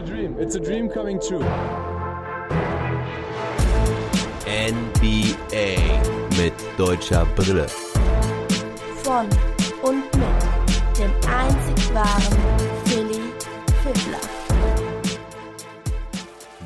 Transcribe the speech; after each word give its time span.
a 0.00 0.02
dream. 0.02 0.36
It's 0.38 0.54
a 0.54 0.60
dream 0.60 0.88
coming 0.88 1.20
true. 1.20 1.44
NBA 4.46 5.76
mit 6.38 6.54
deutscher 6.78 7.26
Brille. 7.36 7.66
Von 9.02 9.26
und 9.82 10.04
mit 10.16 10.98
dem 10.98 11.10
einzig 11.28 11.94
wahren 11.94 12.38
Philly 12.84 13.20
Fiddler. 13.82 14.20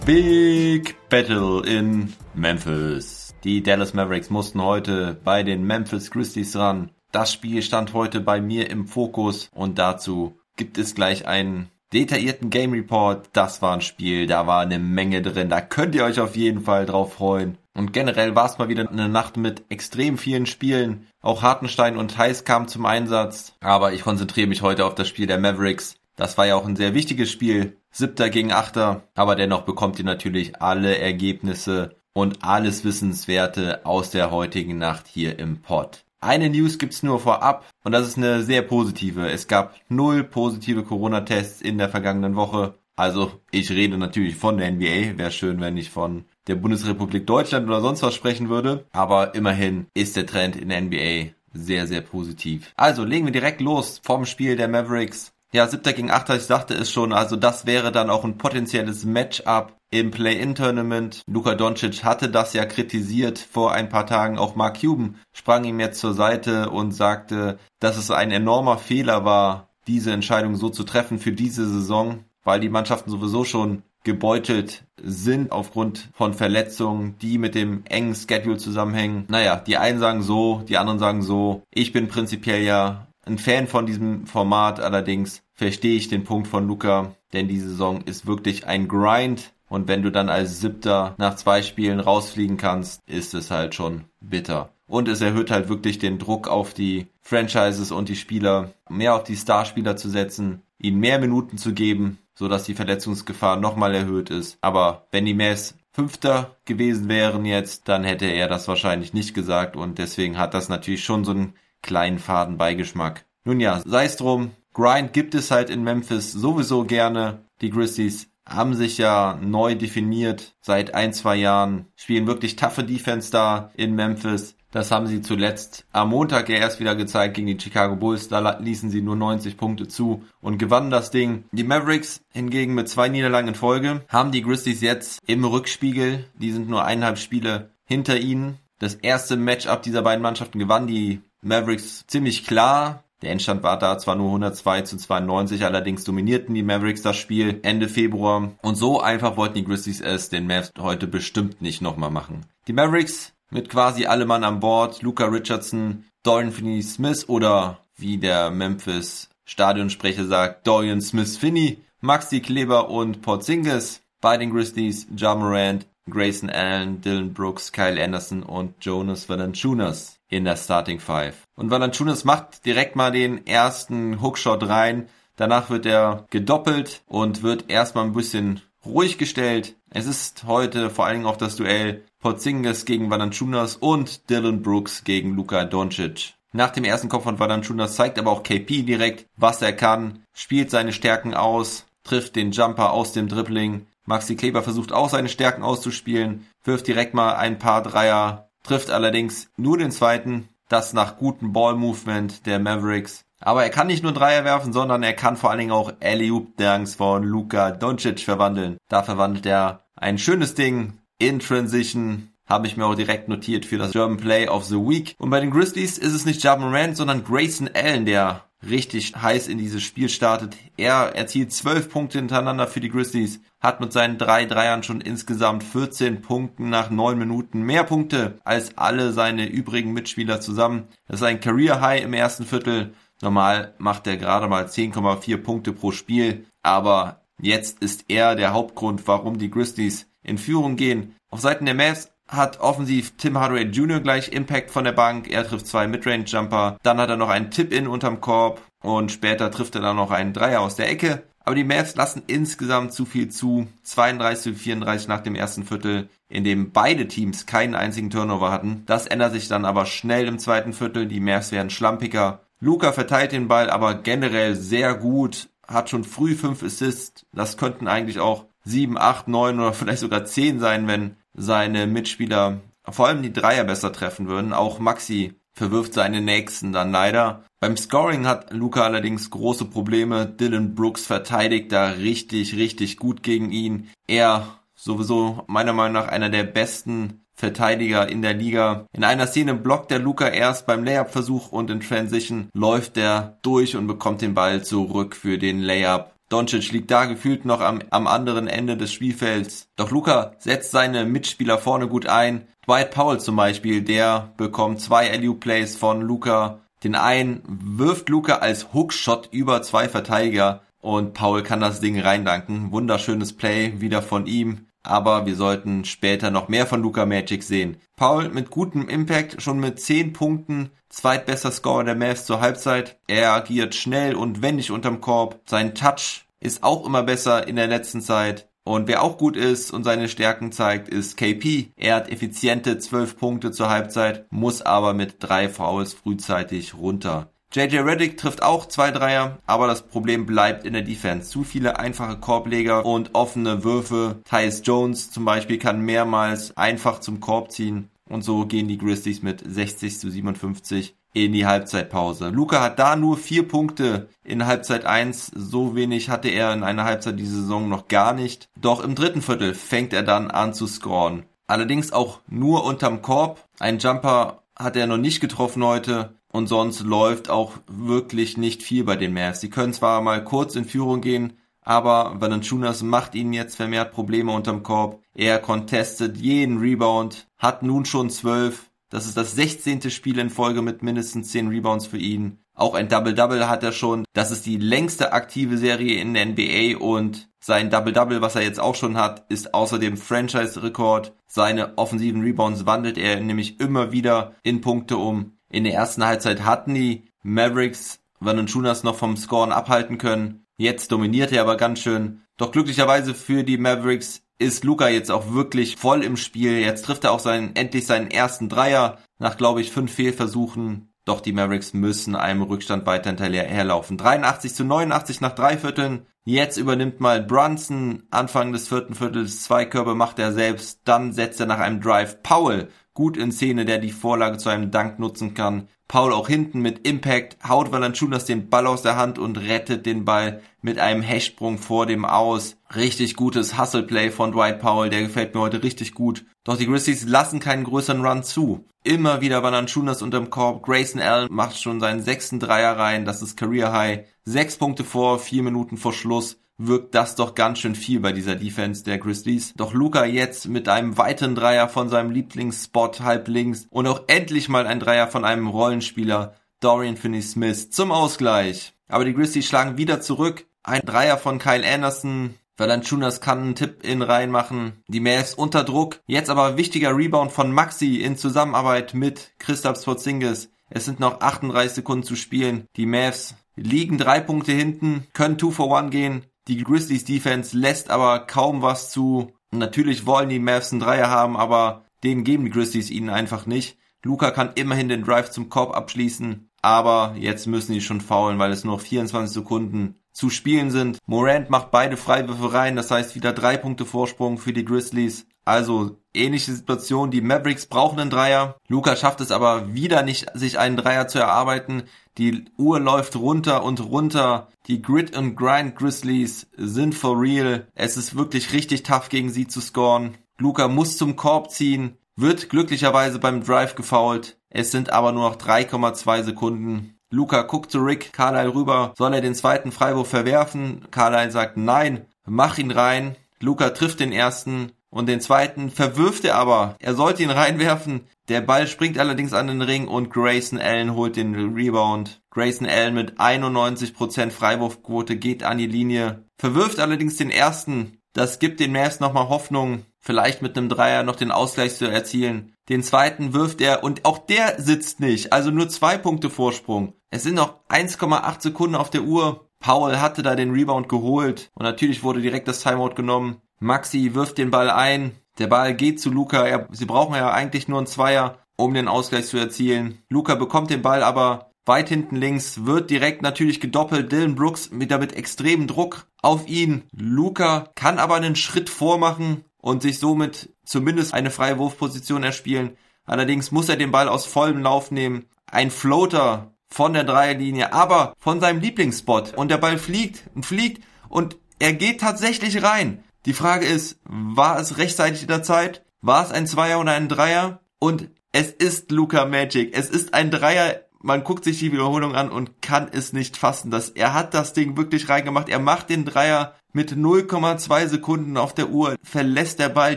Big 0.07 0.97
Battle 1.09 1.63
in 1.67 2.13
Memphis. 2.35 3.35
Die 3.43 3.63
Dallas 3.63 3.95
Mavericks 3.95 4.31
mussten 4.31 4.63
heute 4.63 5.19
bei 5.25 5.43
den 5.43 5.67
Memphis 5.67 6.11
Grizzlies 6.11 6.57
ran. 6.57 6.93
Das 7.11 7.33
Spiel 7.33 7.63
stand 7.63 7.95
heute 7.95 8.21
bei 8.21 8.41
mir 8.41 8.71
im 8.71 8.87
Fokus 8.87 9.51
und 9.53 9.79
dazu 9.79 10.39
gibt 10.57 10.79
es 10.79 10.95
gleich 10.95 11.27
einen 11.27 11.69
detaillierten 11.95 12.51
Game 12.51 12.73
Report. 12.73 13.29
Das 13.33 13.63
war 13.63 13.75
ein 13.75 13.81
Spiel, 13.81 14.27
da 14.27 14.47
war 14.47 14.61
eine 14.61 14.79
Menge 14.79 15.23
drin. 15.23 15.49
Da 15.49 15.61
könnt 15.61 15.95
ihr 15.95 16.05
euch 16.05 16.21
auf 16.21 16.37
jeden 16.37 16.63
Fall 16.63 16.87
drauf 16.87 17.15
freuen. 17.15 17.57
Und 17.75 17.93
generell 17.93 18.35
war 18.35 18.47
es 18.47 18.59
mal 18.59 18.69
wieder 18.69 18.89
eine 18.89 19.09
Nacht 19.09 19.37
mit 19.37 19.65
extrem 19.69 20.19
vielen 20.19 20.47
Spielen. 20.47 21.07
Auch 21.23 21.43
Hartenstein 21.43 21.97
und 21.97 22.19
Heiß 22.19 22.45
kamen 22.45 22.69
zum 22.69 22.87
Einsatz. 22.87 23.55
Aber 23.61 23.93
ich 23.93 24.03
konzentriere 24.03 24.47
mich 24.47 24.63
heute 24.63 24.85
auf 24.85 24.95
das 24.95 25.09
Spiel 25.09 25.27
der 25.27 25.39
Mavericks. 25.39 25.97
Das 26.17 26.39
war 26.39 26.47
ja 26.47 26.57
auch 26.57 26.67
ein 26.67 26.77
sehr 26.77 26.95
wichtiges 26.95 27.31
Spiel. 27.31 27.77
Siebter 27.91 28.31
gegen 28.31 28.53
Achter. 28.53 29.03
Aber 29.15 29.35
dennoch 29.35 29.63
bekommt 29.63 29.99
ihr 29.99 30.05
natürlich 30.05 30.61
alle 30.61 30.99
Ergebnisse 30.99 31.97
und 32.13 32.45
alles 32.45 32.85
Wissenswerte 32.85 33.85
aus 33.85 34.11
der 34.11 34.31
heutigen 34.31 34.79
Nacht 34.79 35.09
hier 35.09 35.39
im 35.39 35.61
Pod. 35.63 36.04
Eine 36.25 36.49
News 36.49 36.79
gibt's 36.79 37.03
nur 37.03 37.21
vorab 37.21 37.67
und 37.85 37.93
das 37.93 38.09
ist 38.09 38.17
eine 38.17 38.43
sehr 38.43 38.63
positive. 38.63 39.29
Es 39.29 39.47
gab 39.47 39.75
null 39.91 40.25
positive 40.25 40.83
Corona-Tests 40.83 41.61
in 41.61 41.77
der 41.77 41.91
vergangenen 41.91 42.35
Woche. 42.35 42.79
Also 42.97 43.33
ich 43.51 43.71
rede 43.71 43.99
natürlich 43.99 44.37
von 44.37 44.57
der 44.57 44.73
NBA. 44.73 45.19
Wäre 45.19 45.31
schön, 45.31 45.61
wenn 45.61 45.77
ich 45.77 45.91
von 45.91 46.25
der 46.47 46.55
Bundesrepublik 46.55 47.27
Deutschland 47.27 47.67
oder 47.67 47.83
sonst 47.83 48.03
was 48.03 48.15
sprechen 48.15 48.49
würde. 48.49 48.87
Aber 48.93 49.35
immerhin 49.35 49.85
ist 49.93 50.17
der 50.17 50.25
Trend 50.25 50.57
in 50.57 50.71
der 50.71 50.81
NBA 50.81 51.35
sehr, 51.53 51.87
sehr 51.87 52.01
positiv. 52.01 52.73
Also 52.75 53.05
legen 53.05 53.27
wir 53.27 53.33
direkt 53.33 53.61
los 53.61 54.01
vom 54.03 54.25
Spiel 54.25 54.57
der 54.57 54.69
Mavericks 54.69 55.34
ja, 55.55 55.69
siebter 55.69 55.93
gegen 55.93 56.11
achter, 56.11 56.35
ich 56.35 56.43
sagte 56.43 56.75
es 56.75 56.91
schon, 56.91 57.13
also 57.13 57.37
das 57.37 57.65
wäre 57.65 57.93
dann 57.93 58.11
auch 58.11 58.25
ein 58.25 58.39
potenzielles 58.39 59.05
Matchup 59.05 59.73
im 59.89 60.11
Play-In-Tournament. 60.11 61.23
Luka 61.29 61.55
Doncic 61.55 62.03
hatte 62.03 62.29
das 62.29 62.55
ja 62.55 62.65
kritisiert 62.65 63.39
vor 63.39 63.71
ein 63.71 63.89
paar 63.89 64.05
Tagen. 64.05 64.37
Auch 64.37 64.57
Mark 64.57 64.81
Cuban 64.81 65.15
sprang 65.33 65.63
ihm 65.63 65.79
jetzt 65.79 66.01
zur 66.01 66.13
Seite 66.13 66.71
und 66.71 66.91
sagte, 66.91 67.61
dass 67.79 67.97
es 67.97 68.11
ein 68.11 68.33
enormer 68.33 68.79
Fehler 68.79 69.25
war, 69.25 69.69
diese 69.87 70.11
Entscheidung 70.11 70.57
so 70.57 70.71
zu 70.71 70.83
treffen 70.83 71.21
für 71.21 71.31
diese 71.31 71.69
Saison, 71.69 72.25
weil 72.43 72.59
die 72.59 72.69
Mannschaften 72.69 73.13
sowieso 73.13 73.45
schon 73.45 73.85
gebeutelt 74.03 74.85
sind 75.01 75.53
aufgrund 75.53 76.11
von 76.15 76.35
Verletzungen, 76.35 77.17
die 77.23 77.39
mit 77.39 77.55
dem 77.55 77.85
engen 77.85 78.17
Schedule 78.17 78.57
zusammenhängen. 78.57 79.25
Naja, 79.29 79.63
die 79.65 79.77
einen 79.77 80.01
sagen 80.01 80.23
so, 80.23 80.65
die 80.69 80.79
anderen 80.79 80.99
sagen 80.99 81.23
so. 81.23 81.63
Ich 81.73 81.93
bin 81.93 82.09
prinzipiell 82.09 82.65
ja 82.65 83.07
ein 83.27 83.39
Fan 83.39 83.67
von 83.67 83.87
diesem 83.87 84.27
Format, 84.27 84.81
allerdings 84.81 85.43
verstehe 85.53 85.97
ich 85.97 86.09
den 86.09 86.25
Punkt 86.25 86.49
von 86.49 86.67
Luca, 86.67 87.15
denn 87.33 87.49
die 87.49 87.61
Saison 87.61 88.03
ist 88.03 88.27
wirklich 88.27 88.67
ein 88.67 88.89
Grind. 88.89 89.53
Und 89.69 89.89
wenn 89.89 90.03
du 90.03 90.11
dann 90.11 90.29
als 90.29 90.61
Siebter 90.61 91.15
nach 91.19 91.37
zwei 91.37 91.63
Spielen 91.63 91.99
rausfliegen 91.99 92.57
kannst, 92.57 93.03
ist 93.09 93.35
es 93.35 93.51
halt 93.51 93.75
schon 93.75 94.05
bitter. 94.21 94.71
Und 94.87 95.09
es 95.09 95.21
erhöht 95.21 95.51
halt 95.51 95.69
wirklich 95.69 95.99
den 95.99 96.19
Druck 96.19 96.47
auf 96.49 96.75
die 96.75 97.07
Franchises 97.23 97.91
und 97.91 98.09
die 98.09 98.17
Spieler, 98.17 98.75
mehr 98.89 99.15
auf 99.15 99.25
die 99.25 99.37
Starspieler 99.37 99.97
zu 99.97 100.11
setzen, 100.11 100.63
ihnen 100.79 101.01
mehr 101.01 101.19
Minuten 101.19 101.57
zu 101.57 101.73
geben, 101.73 102.19
so 102.35 102.49
dass 102.49 102.65
die 102.65 102.75
Verletzungsgefahr 102.75 103.57
nochmal 103.57 103.95
erhöht 103.95 104.31
ist. 104.31 104.59
Aber 104.61 105.07
wenn 105.11 105.25
die 105.25 105.35
Mavs 105.35 105.75
Fünfter 105.93 106.57
gewesen 106.65 107.09
wären 107.09 107.45
jetzt, 107.45 107.89
dann 107.89 108.03
hätte 108.03 108.27
er 108.27 108.49
das 108.49 108.67
wahrscheinlich 108.67 109.15
nicht 109.15 109.33
gesagt 109.33 109.77
und 109.77 109.99
deswegen 109.99 110.37
hat 110.37 110.53
das 110.53 110.69
natürlich 110.69 111.05
schon 111.05 111.25
so 111.25 111.31
einen 111.31 111.55
kleinen 111.85 112.19
faden 112.19 112.59
Beigeschmack. 112.59 113.25
Nun 113.45 113.61
ja, 113.61 113.81
sei 113.85 114.07
es 114.07 114.17
drum. 114.17 114.51
Grind 114.73 115.13
gibt 115.13 115.37
es 115.37 115.53
halt 115.53 115.71
in 115.71 115.85
Memphis 115.85 116.33
sowieso 116.33 116.85
gerne. 116.85 117.45
Die 117.61 117.71
Grizzlies 117.71 118.29
haben 118.47 118.75
sich 118.75 118.99
ja 118.99 119.39
neu 119.41 119.75
definiert 119.75 120.55
seit 120.61 120.95
ein, 120.95 121.13
zwei 121.13 121.37
Jahren, 121.37 121.87
spielen 121.97 122.27
wirklich 122.27 122.57
taffe 122.57 122.85
Defense 122.85 123.31
da 123.31 123.71
in 123.75 123.95
Memphis. 123.95 124.57
Das 124.71 124.91
haben 124.91 125.07
sie 125.07 125.23
zuletzt 125.23 125.87
am 125.93 126.09
Montag 126.09 126.49
ja 126.49 126.57
erst 126.57 126.81
wieder 126.81 126.97
gezeigt 126.97 127.35
gegen 127.35 127.47
die 127.47 127.61
Chicago 127.61 127.95
Bulls. 127.95 128.27
Da 128.27 128.59
ließen 128.59 128.91
sie 128.91 129.03
nur 129.03 129.15
90 129.15 129.57
Punkte 129.57 129.87
zu 129.87 130.25
und 130.41 130.59
gewannen 130.59 130.91
das 130.91 131.13
Ding. 131.13 131.45
Die 131.53 131.63
Mavericks 131.63 132.23
hingegen 132.33 132.75
mit 132.75 132.89
zwei 132.89 133.09
Niederlagen 133.09 133.47
in 133.47 133.55
Folge 133.55 134.03
haben 134.09 134.33
die 134.33 134.43
Grizzlies 134.43 134.81
jetzt 134.81 135.21
im 135.29 135.45
Rückspiegel. 135.45 136.25
Die 136.35 136.51
sind 136.51 136.69
nur 136.69 136.85
eineinhalb 136.85 137.19
Spiele 137.19 137.71
hinter 137.85 138.19
ihnen. 138.19 138.59
Das 138.81 138.97
erste 138.97 139.37
Matchup 139.37 139.83
dieser 139.83 140.03
beiden 140.03 140.23
Mannschaften 140.23 140.59
gewann 140.59 140.89
die 140.89 141.21
Mavericks 141.45 142.07
ziemlich 142.07 142.47
klar. 142.47 143.05
Der 143.23 143.31
Endstand 143.31 143.63
war 143.63 143.79
da 143.79 143.97
zwar 143.99 144.17
nur 144.17 144.27
102 144.27 144.83
zu 144.83 144.97
92, 144.97 145.65
allerdings 145.65 146.05
dominierten 146.05 146.55
die 146.55 146.63
Mavericks 146.63 147.03
das 147.03 147.17
Spiel 147.17 147.61
Ende 147.63 147.89
Februar. 147.89 148.53
Und 148.63 148.75
so 148.75 149.01
einfach 149.01 149.37
wollten 149.37 149.55
die 149.55 149.65
Grizzlies 149.65 150.01
es 150.01 150.29
den 150.29 150.47
Mavs 150.47 150.73
heute 150.79 151.07
bestimmt 151.07 151.63
nicht 151.63 151.81
nochmal 151.81 152.11
machen. 152.11 152.47
Die 152.67 152.73
Mavericks 152.73 153.33
mit 153.51 153.69
quasi 153.69 154.07
alle 154.07 154.27
Mann 154.27 154.45
an 154.45 154.61
Bord, 154.61 155.03
Luca 155.03 155.27
Richardson, 155.27 156.05
Dorian 156.23 156.53
Finney-Smith 156.53 157.29
oder 157.29 157.79
wie 157.97 158.19
der 158.19 158.51
Memphis 158.51 159.29
Stadionsprecher 159.45 160.25
sagt, 160.27 160.67
Dorian 160.67 161.01
Smith-Finney, 161.01 161.79
Maxi 162.01 162.41
Kleber 162.41 162.91
und 162.91 163.23
Porzingis. 163.23 164.03
Bei 164.21 164.39
den 164.39 164.51
Grizzlies, 164.51 165.07
Ja 165.17 165.35
Morant, 165.35 165.87
Grayson 166.11 166.51
Allen, 166.51 167.01
Dylan 167.01 167.33
Brooks, 167.33 167.73
Kyle 167.73 168.03
Anderson 168.03 168.43
und 168.43 168.75
Jonas 168.85 169.29
Valanciunas 169.29 170.19
in 170.35 170.45
der 170.45 170.57
Starting 170.57 171.01
Five. 171.01 171.37
Und 171.57 171.71
Valanciunas 171.71 172.25
macht 172.25 172.67
direkt 172.67 172.97
mal 172.97 173.13
den 173.13 173.47
ersten 173.47 174.21
Hookshot 174.21 174.69
rein. 174.69 175.09
Danach 175.37 175.71
wird 175.71 175.87
er 175.87 176.27
gedoppelt 176.31 177.03
und 177.07 177.43
wird 177.43 177.71
erstmal 177.71 178.05
ein 178.05 178.13
bisschen 178.13 178.61
ruhig 178.85 179.19
gestellt. 179.19 179.77
Es 179.91 180.07
ist 180.07 180.45
heute 180.45 180.91
vor 180.91 181.07
allen 181.07 181.19
Dingen 181.19 181.27
auch 181.27 181.37
das 181.37 181.57
Duell 181.57 182.05
Porzingis 182.21 182.85
gegen 182.85 183.11
Valanciunas 183.11 183.77
und 183.77 184.29
Dylan 184.31 184.63
Brooks 184.63 185.05
gegen 185.05 185.35
Luka 185.35 185.65
Doncic. 185.65 186.35
Nach 186.53 186.71
dem 186.71 186.85
ersten 186.85 187.09
Kopf 187.09 187.25
von 187.25 187.39
Valanciunas 187.39 187.97
zeigt 187.97 188.19
aber 188.19 188.31
auch 188.31 188.43
KP 188.43 188.83
direkt, 188.83 189.27
was 189.37 189.61
er 189.61 189.73
kann, 189.73 190.25
spielt 190.33 190.71
seine 190.71 190.93
Stärken 190.93 191.35
aus, 191.35 191.87
trifft 192.05 192.37
den 192.37 192.53
Jumper 192.53 192.93
aus 192.93 193.13
dem 193.13 193.29
Dribbling, 193.29 193.87
Maxi 194.07 194.37
Kleber 194.37 194.63
versucht 194.63 194.93
auch 194.93 195.09
seine 195.09 195.29
Stärken 195.29 195.63
auszuspielen, 195.63 196.47
wirft 196.63 196.87
direkt 196.87 197.15
mal 197.15 197.35
ein 197.35 197.59
paar 197.59 197.83
Dreier, 197.83 198.51
trifft 198.65 198.91
allerdings 198.91 199.51
nur 199.57 199.79
den 199.79 199.93
zweiten, 199.93 200.49
das 200.69 200.93
nach 200.93 201.19
gutem 201.19 201.53
Ball-Movement 201.53 202.47
der 202.47 202.59
Mavericks. 202.59 203.25
Aber 203.41 203.63
er 203.63 203.71
kann 203.71 203.87
nicht 203.87 204.03
nur 204.03 204.13
Dreier 204.13 204.45
werfen, 204.45 204.73
sondern 204.73 205.03
er 205.03 205.13
kann 205.13 205.37
vor 205.37 205.51
allen 205.51 205.59
Dingen 205.61 205.71
auch 205.71 205.93
Alley-Oop-Dunks 206.03 206.95
von 206.95 207.23
Luka 207.23 207.71
Doncic 207.71 208.21
verwandeln. 208.21 208.79
Da 208.89 209.03
verwandelt 209.03 209.47
er 209.47 209.85
ein 209.95 210.19
schönes 210.19 210.55
Ding 210.55 210.95
in 211.19 211.39
Transition, 211.41 212.31
habe 212.47 212.67
ich 212.67 212.77
mir 212.77 212.87
auch 212.87 212.95
direkt 212.95 213.29
notiert 213.29 213.67
für 213.67 213.79
das 213.79 213.93
German 213.93 214.17
Play 214.17 214.49
of 214.49 214.65
the 214.65 214.77
Week. 214.77 215.15
Und 215.19 215.31
bei 215.31 215.41
den 215.41 215.51
Grizzlies 215.51 215.99
ist 215.99 216.15
es 216.15 216.25
nicht 216.25 216.43
Javan 216.43 216.75
Rand, 216.75 216.97
sondern 216.97 217.25
Grayson 217.25 217.71
Allen, 217.75 218.07
der 218.07 218.45
richtig 218.69 219.15
heiß 219.17 219.49
in 219.49 219.59
dieses 219.59 219.83
Spiel 219.83 220.09
startet. 220.09 220.57
Er 220.77 221.15
erzielt 221.15 221.53
zwölf 221.53 221.91
Punkte 221.91 222.19
hintereinander 222.19 222.67
für 222.67 222.81
die 222.81 222.89
Grizzlies, 222.89 223.41
hat 223.61 223.81
mit 223.81 223.93
seinen 223.93 224.19
drei 224.19 224.45
Dreiern 224.45 224.83
schon 224.83 225.01
insgesamt 225.01 225.65
14 225.65 226.23
Punkten 226.23 226.69
nach 226.69 226.91
neun 226.91 227.19
Minuten 227.19 227.63
mehr 227.63 227.85
Punkte 227.85 228.39
als 228.45 228.77
alle 228.77 229.13
seine 229.13 229.47
übrigen 229.47 229.93
Mitspieler 229.93 230.41
zusammen. 230.41 230.89
Das 231.09 231.21
ist 231.21 231.27
ein 231.27 231.41
Career 231.41 231.81
High 231.81 232.03
im 232.05 232.13
ersten 232.13 232.45
Viertel. 232.45 232.95
Normal 233.23 233.75
macht 233.79 234.07
er 234.07 234.17
gerade 234.17 234.49
mal 234.49 234.67
10,4 234.67 235.37
Punkte 235.39 235.73
pro 235.73 235.93
Spiel, 235.93 236.47
aber 236.63 237.23
jetzt 237.41 237.83
ist 237.83 238.05
er 238.09 238.35
der 238.35 238.53
Hauptgrund, 238.53 239.07
warum 239.07 239.39
die 239.39 239.51
Grizzlies 239.51 240.07
in 240.23 240.39
Führung 240.39 240.77
gehen. 240.77 241.15
Auf 241.31 241.41
Seiten 241.41 241.67
der 241.67 241.75
Mavs 241.75 242.11
hat 242.37 242.61
offensiv 242.61 243.15
Tim 243.17 243.39
Hardaway 243.39 243.65
Jr. 243.65 244.01
gleich 244.01 244.33
Impact 244.33 244.71
von 244.71 244.85
der 244.85 244.93
Bank. 244.93 245.31
Er 245.31 245.47
trifft 245.47 245.67
zwei 245.67 245.87
Midrange-Jumper. 245.87 246.79
Dann 246.83 246.99
hat 246.99 247.11
er 247.11 247.17
noch 247.17 247.29
einen 247.29 247.51
Tip-In 247.51 247.87
unterm 247.87 248.21
Korb. 248.21 248.61
Und 248.83 249.13
später 249.13 249.51
trifft 249.51 249.75
er 249.75 249.81
dann 249.81 249.97
noch 249.97 250.11
einen 250.11 250.33
Dreier 250.33 250.61
aus 250.61 250.77
der 250.77 250.91
Ecke. 250.91 251.25
Aber 251.45 251.55
die 251.55 251.65
Mavs 251.65 251.95
lassen 251.95 252.23
insgesamt 252.27 252.93
zu 252.93 253.05
viel 253.05 253.29
zu. 253.29 253.67
32 253.83 254.43
zu 254.43 254.59
34 254.59 255.09
nach 255.09 255.21
dem 255.21 255.35
ersten 255.35 255.65
Viertel, 255.65 256.09
in 256.29 256.45
dem 256.45 256.73
beide 256.73 257.07
Teams 257.07 257.47
keinen 257.47 257.75
einzigen 257.75 258.11
Turnover 258.11 258.51
hatten. 258.51 258.83
Das 258.87 259.07
ändert 259.07 259.33
sich 259.33 259.49
dann 259.49 259.65
aber 259.65 259.85
schnell 259.87 260.27
im 260.27 260.39
zweiten 260.39 260.73
Viertel. 260.73 261.07
Die 261.07 261.21
Mavs 261.21 261.53
werden 261.53 261.71
schlampiger. 261.71 262.41
Luca 262.61 262.93
verteilt 262.93 263.33
den 263.33 263.49
Ball 263.49 263.69
aber 263.69 263.95
generell 263.95 264.55
sehr 264.55 264.95
gut. 264.95 265.51
Hat 265.67 265.91
schon 265.91 266.05
früh 266.05 266.35
fünf 266.35 266.63
Assists. 266.63 267.27
Das 267.33 267.57
könnten 267.59 267.89
eigentlich 267.89 268.21
auch 268.21 268.47
sieben, 268.65 268.97
acht, 268.99 269.29
neun 269.29 269.61
oder 269.61 269.73
vielleicht 269.75 270.01
sogar 270.01 270.25
zehn 270.25 270.61
sein, 270.61 270.87
wenn 270.87 271.17
seine 271.35 271.87
Mitspieler 271.87 272.61
vor 272.89 273.09
allem 273.09 273.23
die 273.23 273.33
Dreier 273.33 273.65
besser 273.65 273.93
treffen 273.93 274.29
würden. 274.29 274.53
Auch 274.53 274.79
Maxi 274.79 275.35
verwirft 275.53 275.95
seine 275.95 276.21
nächsten 276.21 276.73
dann 276.73 276.93
leider. 276.93 277.45
Beim 277.61 277.77
Scoring 277.77 278.27
hat 278.27 278.53
Luca 278.53 278.83
allerdings 278.83 279.31
große 279.31 279.67
Probleme. 279.67 280.27
Dylan 280.27 280.75
Brooks 280.75 281.07
verteidigt 281.07 281.73
da 281.73 281.91
richtig, 281.91 282.57
richtig 282.57 282.99
gut 282.99 283.23
gegen 283.23 283.51
ihn. 283.51 283.89
Er 284.07 284.59
sowieso 284.75 285.45
meiner 285.47 285.73
Meinung 285.73 285.95
nach 285.95 286.09
einer 286.09 286.29
der 286.29 286.45
besten 286.45 287.25
Verteidiger 287.37 288.09
in 288.09 288.23
der 288.23 288.35
Liga. 288.35 288.87
In 288.93 289.03
einer 289.03 289.27
Szene 289.27 289.55
blockt 289.55 289.91
der 289.91 289.99
Luca 289.99 290.29
erst 290.29 290.67
beim 290.67 290.85
Layup-Versuch 290.85 291.51
und 291.51 291.69
in 291.71 291.81
Transition 291.81 292.49
läuft 292.53 292.97
er 292.97 293.39
durch 293.43 293.77
und 293.77 293.87
bekommt 293.87 294.23
den 294.23 294.35
Ball 294.35 294.63
zurück 294.63 295.17
für 295.17 295.39
den 295.39 295.61
Layup. 295.61 296.14
Doncic 296.29 296.73
liegt 296.73 296.91
da 296.91 297.05
gefühlt 297.05 297.45
noch 297.45 297.61
am, 297.61 297.81
am 297.91 298.07
anderen 298.07 298.49
Ende 298.49 298.77
des 298.77 298.93
Spielfelds. 298.93 299.69
Doch 299.77 299.91
Luca 299.91 300.33
setzt 300.39 300.71
seine 300.71 301.05
Mitspieler 301.05 301.59
vorne 301.59 301.89
gut 301.89 302.07
ein. 302.07 302.49
Dwight 302.67 302.91
Powell 302.91 303.21
zum 303.21 303.37
Beispiel, 303.37 303.83
der 303.83 304.33
bekommt 304.37 304.81
zwei 304.81 305.15
LU 305.17 305.35
Plays 305.35 305.77
von 305.77 306.01
Luca. 306.01 306.61
Den 306.83 306.95
einen 306.95 307.43
wirft 307.47 308.09
Luca 308.09 308.37
als 308.37 308.73
Hookshot 308.73 309.29
über 309.33 309.63
zwei 309.63 309.89
Verteidiger 309.89 310.63
und 310.81 311.15
Paul 311.15 311.43
kann 311.43 311.61
das 311.61 311.81
Ding 311.81 311.99
reindanken. 311.99 312.73
Wunderschönes 312.73 313.35
Play 313.35 313.81
wieder 313.81 314.03
von 314.03 314.27
ihm 314.27 314.67
aber 314.85 315.27
wir 315.27 315.35
sollten 315.35 315.85
später 315.85 316.31
noch 316.31 316.49
mehr 316.49 316.67
von 316.67 316.83
Luca 316.83 317.07
Magic 317.07 317.43
sehen. 317.43 317.79
Paul 317.97 318.29
mit 318.29 318.51
gutem 318.51 318.89
Impact, 318.89 319.43
schon 319.43 319.59
mit 319.59 319.81
10 319.81 320.13
Punkten, 320.13 320.71
zweitbester 320.89 321.51
Scorer 321.51 321.85
der 321.85 321.97
Mavs 321.97 322.27
zur 322.27 322.41
Halbzeit. 322.41 322.99
Er 323.09 323.33
agiert 323.33 323.75
schnell 323.75 324.15
und 324.15 324.43
wendig 324.43 324.71
unterm 324.71 325.01
Korb. 325.01 325.41
Sein 325.47 325.75
Touch 325.75 326.27
ist 326.41 326.63
auch 326.63 326.87
immer 326.87 327.03
besser 327.03 327.49
in 327.49 327.57
der 327.57 327.67
letzten 327.67 328.01
Zeit. 328.01 328.49
Und 328.67 328.89
wer 328.89 329.03
auch 329.03 329.19
gut 329.19 329.37
ist 329.37 329.73
und 329.73 329.85
seine 329.85 330.09
Stärken 330.09 330.51
zeigt, 330.51 330.89
ist 330.89 331.19
KP. 331.19 331.73
Er 331.77 331.97
hat 331.97 332.11
effiziente 332.11 332.79
12 332.79 333.19
Punkte 333.19 333.53
zur 333.53 333.69
Halbzeit, 333.69 334.27
muss 334.31 334.63
aber 334.63 334.95
mit 334.95 335.17
drei 335.19 335.51
Fouls 335.51 335.93
frühzeitig 335.93 336.75
runter. 336.75 337.34
JJ 337.55 337.77
Reddick 337.79 338.17
trifft 338.17 338.43
auch 338.43 338.67
zwei 338.67 338.91
Dreier, 338.91 339.39
aber 339.47 339.69
das 339.69 339.83
Problem 339.83 340.27
bleibt 340.27 340.65
in 340.65 340.73
der 340.73 340.83
Defense. 340.83 341.31
Zu 341.31 341.45
viele 341.45 341.79
einfache 341.79 342.19
Korbleger 342.19 342.85
und 342.85 343.15
offene 343.15 343.63
Würfe. 343.63 344.21
Tyus 344.29 344.63
Jones 344.65 345.13
zum 345.13 345.25
Beispiel 345.25 345.59
kann 345.59 345.81
mehrmals 345.81 346.57
einfach 346.57 346.99
zum 346.99 347.21
Korb 347.21 347.53
ziehen. 347.53 347.91
Und 348.11 348.23
so 348.25 348.45
gehen 348.45 348.67
die 348.67 348.77
Grizzlies 348.77 349.23
mit 349.23 349.41
60 349.47 350.01
zu 350.01 350.11
57 350.11 350.97
in 351.13 351.33
die 351.33 351.47
Halbzeitpause. 351.47 352.31
Luca 352.31 352.61
hat 352.61 352.81
da 352.81 352.97
nur 352.97 353.17
vier 353.17 353.47
Punkte 353.47 354.09
in 354.25 354.47
Halbzeit 354.47 354.85
1. 354.85 355.31
So 355.37 355.77
wenig 355.77 356.11
hatte 356.11 356.31
er 356.31 356.53
in 356.53 356.65
einer 356.65 356.83
Halbzeit 356.83 357.21
diese 357.21 357.43
Saison 357.43 357.69
noch 357.69 357.87
gar 357.87 358.15
nicht. 358.15 358.49
Doch 358.61 358.83
im 358.83 358.97
dritten 358.97 359.23
Viertel 359.23 359.55
fängt 359.55 359.93
er 359.93 360.03
dann 360.03 360.29
an 360.33 360.55
zu 360.55 360.67
scoren. 360.67 361.23
Allerdings 361.47 361.93
auch 361.93 362.19
nur 362.27 362.65
unterm 362.65 363.01
Korb. 363.01 363.45
Ein 363.61 363.79
Jumper 363.79 364.43
hat 364.57 364.75
er 364.75 364.89
noch 364.89 364.97
nicht 364.97 365.21
getroffen 365.21 365.63
heute 365.63 366.15
und 366.35 366.49
sonst 366.49 366.81
läuft 366.81 367.31
auch 367.31 367.53
wirklich 367.69 368.37
nicht 368.37 368.65
viel 368.65 368.83
bei 368.83 368.97
den 368.97 369.15
Mavs. 369.15 369.41
Sie 369.41 369.51
können 369.51 369.73
zwar 369.73 370.01
mal 370.01 370.25
kurz 370.25 370.57
in 370.57 370.65
Führung 370.65 371.01
gehen, 371.01 371.35
aber 371.61 372.17
Valanciunas 372.21 372.83
macht 372.83 373.15
ihnen 373.15 373.33
jetzt 373.33 373.55
vermehrt 373.55 373.93
Probleme 373.93 374.33
unterm 374.33 374.65
Korb. 374.65 375.01
Er 375.15 375.39
contestet 375.39 376.17
jeden 376.17 376.59
Rebound, 376.59 377.29
hat 377.39 377.63
nun 377.63 377.85
schon 377.85 378.11
zwölf. 378.11 378.73
Das 378.91 379.07
ist 379.07 379.17
das 379.17 379.37
16. 379.37 379.91
Spiel 379.93 380.19
in 380.19 380.29
Folge 380.29 380.61
mit 380.61 380.83
mindestens 380.83 381.31
10 381.31 381.49
Rebounds 381.51 381.87
für 381.87 381.99
ihn. 381.99 382.41
Auch 382.53 382.75
ein 382.75 382.89
Double-Double 382.89 383.49
hat 383.49 383.63
er 383.63 383.73
schon. 383.73 384.05
Das 384.13 384.33
ist 384.33 384.45
die 384.45 384.57
längste 384.57 385.13
aktive 385.13 385.57
Serie 385.57 386.01
in 386.01 386.15
der 386.15 386.27
NBA 386.27 386.79
und 386.79 387.29
sein 387.39 387.71
Double-Double, 387.71 388.23
was 388.23 388.35
er 388.35 388.43
jetzt 388.43 388.59
auch 388.59 388.75
schon 388.75 388.97
hat, 388.97 389.27
ist 389.29 389.55
außerdem 389.55 389.99
Franchise-Rekord. 389.99 391.13
Seine 391.27 391.79
offensiven 391.79 392.23
Rebounds 392.23 392.67
wandelt 392.67 392.99
er 392.99 393.21
nämlich 393.21 393.61
immer 393.61 393.93
wieder 393.93 394.35
in 394.43 394.63
Punkte 394.63 394.97
um. 394.97 395.34
In 395.55 395.63
der 395.63 395.75
ersten 395.75 396.05
Halbzeit 396.05 396.45
hatten 396.45 396.75
die 396.75 397.05
Mavericks 397.23 398.01
Valanciunas 398.19 398.83
noch 398.83 398.97
vom 398.97 399.17
Scoren 399.17 399.53
abhalten 399.53 399.99
können. 399.99 400.47
Jetzt 400.57 400.91
dominiert 400.91 401.31
er 401.31 401.43
aber 401.43 401.57
ganz 401.57 401.79
schön. 401.79 402.23
Doch 402.37 402.51
glücklicherweise 402.51 403.15
für 403.15 403.45
die 403.45 403.57
Mavericks 403.57 404.27
ist 404.41 404.65
Luca 404.65 404.89
jetzt 404.89 405.13
auch 405.13 405.33
wirklich 405.33 405.77
voll 405.77 406.03
im 406.03 406.17
Spiel. 406.17 406.59
Jetzt 406.59 406.87
trifft 406.87 407.05
er 407.05 407.13
auch 407.13 407.21
seinen, 407.21 407.55
endlich 407.55 407.87
seinen 407.87 408.11
ersten 408.11 408.49
Dreier 408.49 408.99
nach, 409.21 409.37
glaube 409.37 409.61
ich, 409.61 409.71
fünf 409.71 409.95
Fehlversuchen. 409.95 410.93
Doch 411.05 411.21
die 411.21 411.33
Mavericks 411.33 411.75
müssen 411.75 412.17
einem 412.17 412.43
Rückstand 412.43 412.87
weiter 412.87 413.11
hinterherlaufen. 413.11 413.99
83 413.99 414.55
zu 414.55 414.65
89 414.65 415.21
nach 415.21 415.35
drei 415.35 415.59
Vierteln. 415.59 416.07
Jetzt 416.25 416.57
übernimmt 416.57 417.01
mal 417.01 417.23
Brunson. 417.23 418.05
Anfang 418.11 418.53
des 418.53 418.69
vierten 418.69 418.95
Viertels 418.95 419.43
zwei 419.43 419.67
Körbe 419.67 419.95
macht 419.95 420.19
er 420.19 420.33
selbst. 420.33 420.81
Dann 420.85 421.13
setzt 421.13 421.41
er 421.41 421.47
nach 421.47 421.59
einem 421.59 421.83
Drive 421.83 422.23
Powell 422.23 422.69
gut 422.95 423.19
in 423.19 423.33
Szene, 423.33 423.67
der 423.67 423.79
die 423.79 423.93
Vorlage 423.93 424.39
zu 424.39 424.49
einem 424.49 424.71
Dank 424.71 424.99
nutzen 424.99 425.35
kann. 425.35 425.69
Paul 425.87 426.13
auch 426.13 426.29
hinten 426.29 426.61
mit 426.61 426.87
Impact, 426.87 427.37
haut 427.47 427.71
Valanciunas 427.71 428.25
den 428.25 428.49
Ball 428.49 428.67
aus 428.67 428.83
der 428.83 428.97
Hand 428.97 429.19
und 429.19 429.37
rettet 429.37 429.87
den 429.87 430.05
Ball 430.05 430.41
mit 430.63 430.79
einem 430.79 431.03
Hechtsprung 431.03 431.59
vor 431.59 431.87
dem 431.87 432.05
Aus. 432.05 432.57
Richtig 432.75 433.17
gutes 433.17 433.59
Hustle-Play 433.59 434.11
von 434.11 434.33
Dwight 434.33 434.61
Powell, 434.61 434.91
der 434.91 435.03
gefällt 435.03 435.35
mir 435.35 435.41
heute 435.41 435.63
richtig 435.63 435.95
gut. 435.95 436.25
Doch 436.43 436.57
die 436.57 436.67
Grizzlies 436.67 437.05
lassen 437.07 437.39
keinen 437.39 437.65
größeren 437.65 438.05
Run 438.05 438.23
zu. 438.23 438.65
Immer 438.83 439.21
wieder 439.21 439.43
Valanciunas 439.43 440.03
unterm 440.03 440.31
Korb. 440.31 440.63
Grayson 440.65 441.01
Allen 441.01 441.29
macht 441.31 441.61
schon 441.61 441.81
seinen 441.81 442.03
sechsten 442.03 442.41
Dreier 442.41 442.79
rein, 442.79 443.05
das 443.05 443.23
ist 443.23 443.37
Career 443.37 443.73
High. 443.73 444.07
Sechs 444.25 444.57
Punkte 444.57 444.85
vor, 444.85 445.19
vier 445.19 445.43
Minuten 445.43 445.77
vor 445.77 445.93
Schluss 445.93 446.39
wirkt 446.59 446.95
das 446.95 447.17
doch 447.17 447.35
ganz 447.35 447.59
schön 447.59 447.75
viel 447.75 448.01
bei 448.01 448.13
dieser 448.13 448.37
Defense 448.37 448.85
der 448.85 448.99
Grizzlies. 448.99 449.55
Doch 449.57 449.73
Luca 449.73 450.05
jetzt 450.05 450.49
mit 450.49 450.69
einem 450.69 450.97
weiteren 450.99 451.35
Dreier 451.35 451.69
von 451.69 451.89
seinem 451.89 452.11
Lieblingsspot 452.11 453.01
halb 453.01 453.29
links 453.29 453.67
und 453.71 453.87
auch 453.87 454.03
endlich 454.07 454.49
mal 454.49 454.67
ein 454.67 454.81
Dreier 454.81 455.09
von 455.09 455.25
einem 455.25 455.49
Rollenspieler 455.49 456.35
Dorian 456.61 456.97
Finney-Smith 456.97 457.71
zum 457.71 457.93
Ausgleich. 457.93 458.75
Aber 458.89 459.05
die 459.05 459.15
Grizzlies 459.15 459.47
schlagen 459.47 459.77
wieder 459.77 460.01
zurück. 460.01 460.47
Ein 460.63 460.83
Dreier 460.85 461.19
von 461.19 461.39
Kyle 461.39 461.67
Anderson. 461.67 462.35
Valanciunas 462.57 463.21
kann 463.21 463.41
einen 463.41 463.55
Tipp 463.57 463.83
in 463.83 464.01
reinmachen. 464.01 464.85
Die 464.89 465.01
Mavs 465.01 465.35
unter 465.35 465.65
Druck. 465.65 466.01
Jetzt 466.07 466.31
aber 466.31 466.57
wichtiger 466.57 466.97
Rebound 466.97 467.33
von 467.33 467.53
Maxi 467.53 467.97
in 467.97 468.17
Zusammenarbeit 468.17 468.95
mit 468.95 469.33
Christoph 469.39 469.85
Porzingis. 469.85 470.51
Es 470.71 470.85
sind 470.85 471.01
noch 471.01 471.21
38 471.21 471.75
Sekunden 471.75 472.05
zu 472.05 472.17
spielen. 472.17 472.69
Die 472.77 472.87
Mavs 472.87 473.35
liegen 473.57 473.99
drei 473.99 474.21
Punkte 474.21 474.53
hinten, 474.53 475.07
können 475.13 475.39
2 475.39 475.51
for 475.51 475.79
1 475.79 475.91
gehen. 475.91 476.25
Die 476.47 476.63
Grizzlies 476.63 477.05
Defense 477.05 477.57
lässt 477.57 477.91
aber 477.91 478.21
kaum 478.21 478.61
was 478.61 478.91
zu. 478.91 479.33
Natürlich 479.51 480.07
wollen 480.07 480.29
die 480.29 480.39
Mavs 480.39 480.73
einen 480.73 480.81
Dreier 480.81 481.09
haben, 481.09 481.37
aber 481.37 481.87
den 482.03 482.25
geben 482.25 482.45
die 482.45 482.51
Grizzlies 482.51 482.91
ihnen 482.91 483.09
einfach 483.09 483.47
nicht. 483.47 483.79
Luca 484.03 484.31
kann 484.31 484.53
immerhin 484.55 484.91
den 484.91 485.05
Drive 485.05 485.31
zum 485.31 485.49
Korb 485.49 485.75
abschließen, 485.75 486.51
aber 486.61 487.15
jetzt 487.19 487.47
müssen 487.47 487.73
die 487.73 487.81
schon 487.81 488.03
faulen, 488.03 488.39
weil 488.39 488.53
es 488.53 488.65
nur 488.65 488.79
24 488.79 489.33
Sekunden 489.33 489.95
zu 490.13 490.29
spielen 490.29 490.71
sind. 490.71 490.99
Morant 491.07 491.49
macht 491.49 491.71
beide 491.71 491.97
Freiwürfe 491.97 492.53
rein, 492.53 492.77
das 492.77 492.91
heißt 492.91 493.15
wieder 493.15 493.33
drei 493.33 493.57
Punkte 493.57 493.87
Vorsprung 493.87 494.37
für 494.37 494.53
die 494.53 494.65
Grizzlies. 494.65 495.27
Also 495.45 495.99
ähnliche 496.15 496.53
Situation, 496.53 497.11
die 497.11 497.21
Mavericks 497.21 497.67
brauchen 497.67 498.01
einen 498.01 498.11
Dreier. 498.11 498.57
Luca 498.69 498.97
schafft 498.97 499.21
es 499.21 499.31
aber 499.31 499.75
wieder 499.75 500.03
nicht, 500.03 500.27
sich 500.35 500.59
einen 500.59 500.77
Dreier 500.77 501.09
zu 501.09 501.19
erarbeiten. 501.19 501.85
Die 502.17 502.45
Uhr 502.57 502.81
läuft 502.81 503.17
runter 503.17 503.65
und 503.65 503.81
runter. 503.81 504.49
Die 504.67 504.81
Grit 504.81 505.17
and 505.17 505.37
Grind 505.37 505.77
Grizzlies 505.77 506.47
sind 506.57 506.95
for 506.95 507.21
real. 507.21 507.67
Es 507.75 507.97
ist 507.97 508.17
wirklich 508.17 508.53
richtig 508.53 508.85
tough 508.85 509.09
gegen 509.09 509.31
sie 509.31 509.47
zu 509.47 509.61
scoren. 509.61 510.17
Luca 510.39 510.69
muss 510.69 510.97
zum 510.97 511.17
Korb 511.17 511.51
ziehen, 511.51 511.97
wird 512.17 512.49
glücklicherweise 512.49 513.19
beim 513.19 513.45
Drive 513.45 513.75
gefoult. 513.75 514.39
Es 514.49 514.71
sind 514.71 514.91
aber 514.91 515.13
nur 515.13 515.29
noch 515.29 515.37
3,2 515.37 516.23
Sekunden. 516.23 516.99
Luca 517.11 517.43
guckt 517.43 517.71
zu 517.71 517.79
Rick 517.79 518.13
Carlyle 518.13 518.55
rüber. 518.55 518.93
Soll 518.97 519.15
er 519.15 519.21
den 519.21 519.35
zweiten 519.35 519.73
Freiwurf 519.73 520.09
verwerfen? 520.09 520.87
Carlyle 520.91 521.31
sagt 521.31 521.57
nein. 521.57 522.07
Mach 522.27 522.59
ihn 522.59 522.71
rein. 522.71 523.17
Luca 523.41 523.71
trifft 523.71 524.01
den 524.01 524.13
ersten 524.13 524.73
und 524.95 525.09
den 525.09 525.21
zweiten 525.21 525.71
verwirft 525.71 526.25
er 526.25 526.37
aber. 526.37 526.77
Er 526.79 526.95
sollte 526.95 527.25
ihn 527.25 527.31
reinwerfen. 527.31 528.03
Der 528.29 528.41
Ball 528.41 528.69
springt 528.69 528.97
allerdings 528.97 529.33
an 529.33 529.49
den 529.49 529.61
Ring 529.61 529.89
und 529.89 530.09
Grayson 530.09 530.61
Allen 530.61 530.95
holt 530.95 531.17
den 531.17 531.35
Rebound. 531.35 532.23
Grayson 532.31 532.69
Allen 532.69 532.95
mit 532.95 533.19
91% 533.19 534.31
Freiwurfquote 534.31 535.17
geht 535.17 535.43
an 535.43 535.59
die 535.59 535.67
Linie. 535.67 536.25
Verwirft 536.39 536.79
allerdings 536.79 537.17
den 537.17 537.31
ersten. 537.31 537.99
Das 538.13 538.39
gibt 538.39 538.61
den 538.61 538.71
Mavs 538.71 539.01
nochmal 539.01 539.29
Hoffnung, 539.29 539.85
vielleicht 539.99 540.43
mit 540.43 540.57
einem 540.57 540.69
Dreier 540.69 541.03
noch 541.03 541.17
den 541.17 541.33
Ausgleich 541.33 541.75
zu 541.75 541.91
erzielen. 541.91 542.55
Den 542.69 542.85
zweiten 542.85 543.35
wirft 543.35 543.61
er 543.61 543.83
und 543.83 544.05
auch 544.05 544.19
der 544.19 544.63
sitzt 544.63 545.01
nicht. 545.01 545.33
Also 545.33 545.51
nur 545.51 545.69
zwei 545.69 545.99
Punkte 545.99 546.31
Vorsprung. 546.31 546.95
Es 547.11 547.25
sind 547.25 547.35
noch 547.35 547.67
1,8 547.69 548.41
Sekunden 548.41 548.77
auf 548.77 548.91
der 548.91 549.03
Uhr. 549.03 549.49
Powell 549.59 549.97
hatte 549.97 550.23
da 550.23 550.37
den 550.37 550.53
Rebound 550.53 550.89
geholt 550.89 551.51
und 551.55 551.65
natürlich 551.65 552.05
wurde 552.05 552.21
direkt 552.21 552.47
das 552.47 552.61
Timeout 552.63 552.95
genommen. 552.95 553.41
Maxi 553.61 554.15
wirft 554.15 554.39
den 554.39 554.51
Ball 554.51 554.71
ein. 554.71 555.13
Der 555.39 555.47
Ball 555.47 555.75
geht 555.75 556.01
zu 556.01 556.11
Luca. 556.11 556.47
Er, 556.47 556.69
sie 556.73 556.87
brauchen 556.87 557.15
ja 557.15 557.31
eigentlich 557.33 557.69
nur 557.69 557.79
einen 557.79 557.87
Zweier, 557.87 558.39
um 558.57 558.75
den 558.75 558.89
Ausgleich 558.89 559.27
zu 559.27 559.37
erzielen. 559.37 559.99
Luca 560.09 560.35
bekommt 560.35 560.71
den 560.71 560.83
Ball 560.83 561.03
aber 561.03 561.51
weit 561.67 561.89
hinten 561.89 562.17
links, 562.17 562.67
wird 562.67 562.91
direkt 562.91 563.23
natürlich 563.23 563.61
gedoppelt. 563.61 564.13
Dylan 564.13 564.35
Brooks 564.35 564.71
mit 564.71 564.91
extremem 564.93 565.67
Druck 565.67 566.07
auf 566.21 566.47
ihn. 566.47 566.85
Luca 566.93 567.71
kann 567.75 567.99
aber 567.99 568.17
einen 568.17 568.37
Schritt 568.37 568.69
vormachen 568.69 569.45
und 569.59 569.83
sich 569.83 569.99
somit 569.99 570.51
zumindest 570.65 571.15
eine 571.15 571.31
freie 571.31 571.59
Wurfposition 571.59 572.23
erspielen. 572.23 572.77
Allerdings 573.07 573.51
muss 573.51 573.69
er 573.69 573.77
den 573.77 573.91
Ball 573.91 574.09
aus 574.09 574.27
vollem 574.27 574.63
Lauf 574.63 574.91
nehmen. 574.91 575.27
ein 575.51 575.71
Floater 575.71 576.55
von 576.69 576.95
der 576.95 577.05
Dreierlinie, 577.05 577.73
aber 577.73 578.15
von 578.19 578.41
seinem 578.41 578.61
Lieblingsspot 578.61 579.35
und 579.37 579.51
der 579.51 579.59
Ball 579.59 579.79
fliegt 579.79 580.25
und 580.35 580.45
fliegt 580.45 580.83
und 581.09 581.37
er 581.61 581.73
geht 581.73 582.01
tatsächlich 582.01 582.63
rein. 582.63 583.05
Die 583.27 583.33
Frage 583.33 583.67
ist, 583.67 583.99
war 584.05 584.59
es 584.59 584.77
rechtzeitig 584.77 585.23
in 585.23 585.29
der 585.29 585.43
Zeit? 585.43 585.85
War 586.03 586.25
es 586.25 586.31
ein 586.31 586.47
Zweier 586.47 586.79
oder 586.79 586.93
ein 586.93 587.09
Dreier? 587.09 587.61
Und 587.79 588.11
es 588.33 588.51
ist 588.51 588.91
Luca 588.91 589.25
Magic. 589.25 589.75
Es 589.75 589.89
ist 589.89 590.13
ein 590.13 590.31
Dreier. 590.31 590.81
Man 591.01 591.25
guckt 591.25 591.45
sich 591.45 591.59
die 591.59 591.73
Wiederholung 591.73 592.15
an 592.15 592.31
und 592.31 592.61
kann 592.61 592.89
es 592.91 593.13
nicht 593.13 593.37
fassen. 593.37 593.71
Dass 593.71 593.89
er 593.91 594.13
hat 594.13 594.35
das 594.35 594.53
Ding 594.53 594.77
wirklich 594.77 595.09
reingemacht. 595.09 595.49
Er 595.49 595.59
macht 595.59 595.89
den 595.89 596.05
Dreier 596.05 596.55
mit 596.73 596.93
0,2 596.93 597.87
Sekunden 597.87 598.37
auf 598.37 598.55
der 598.55 598.69
Uhr. 598.71 598.97
Verlässt 599.03 599.59
der 599.59 599.71
Ball 599.71 599.97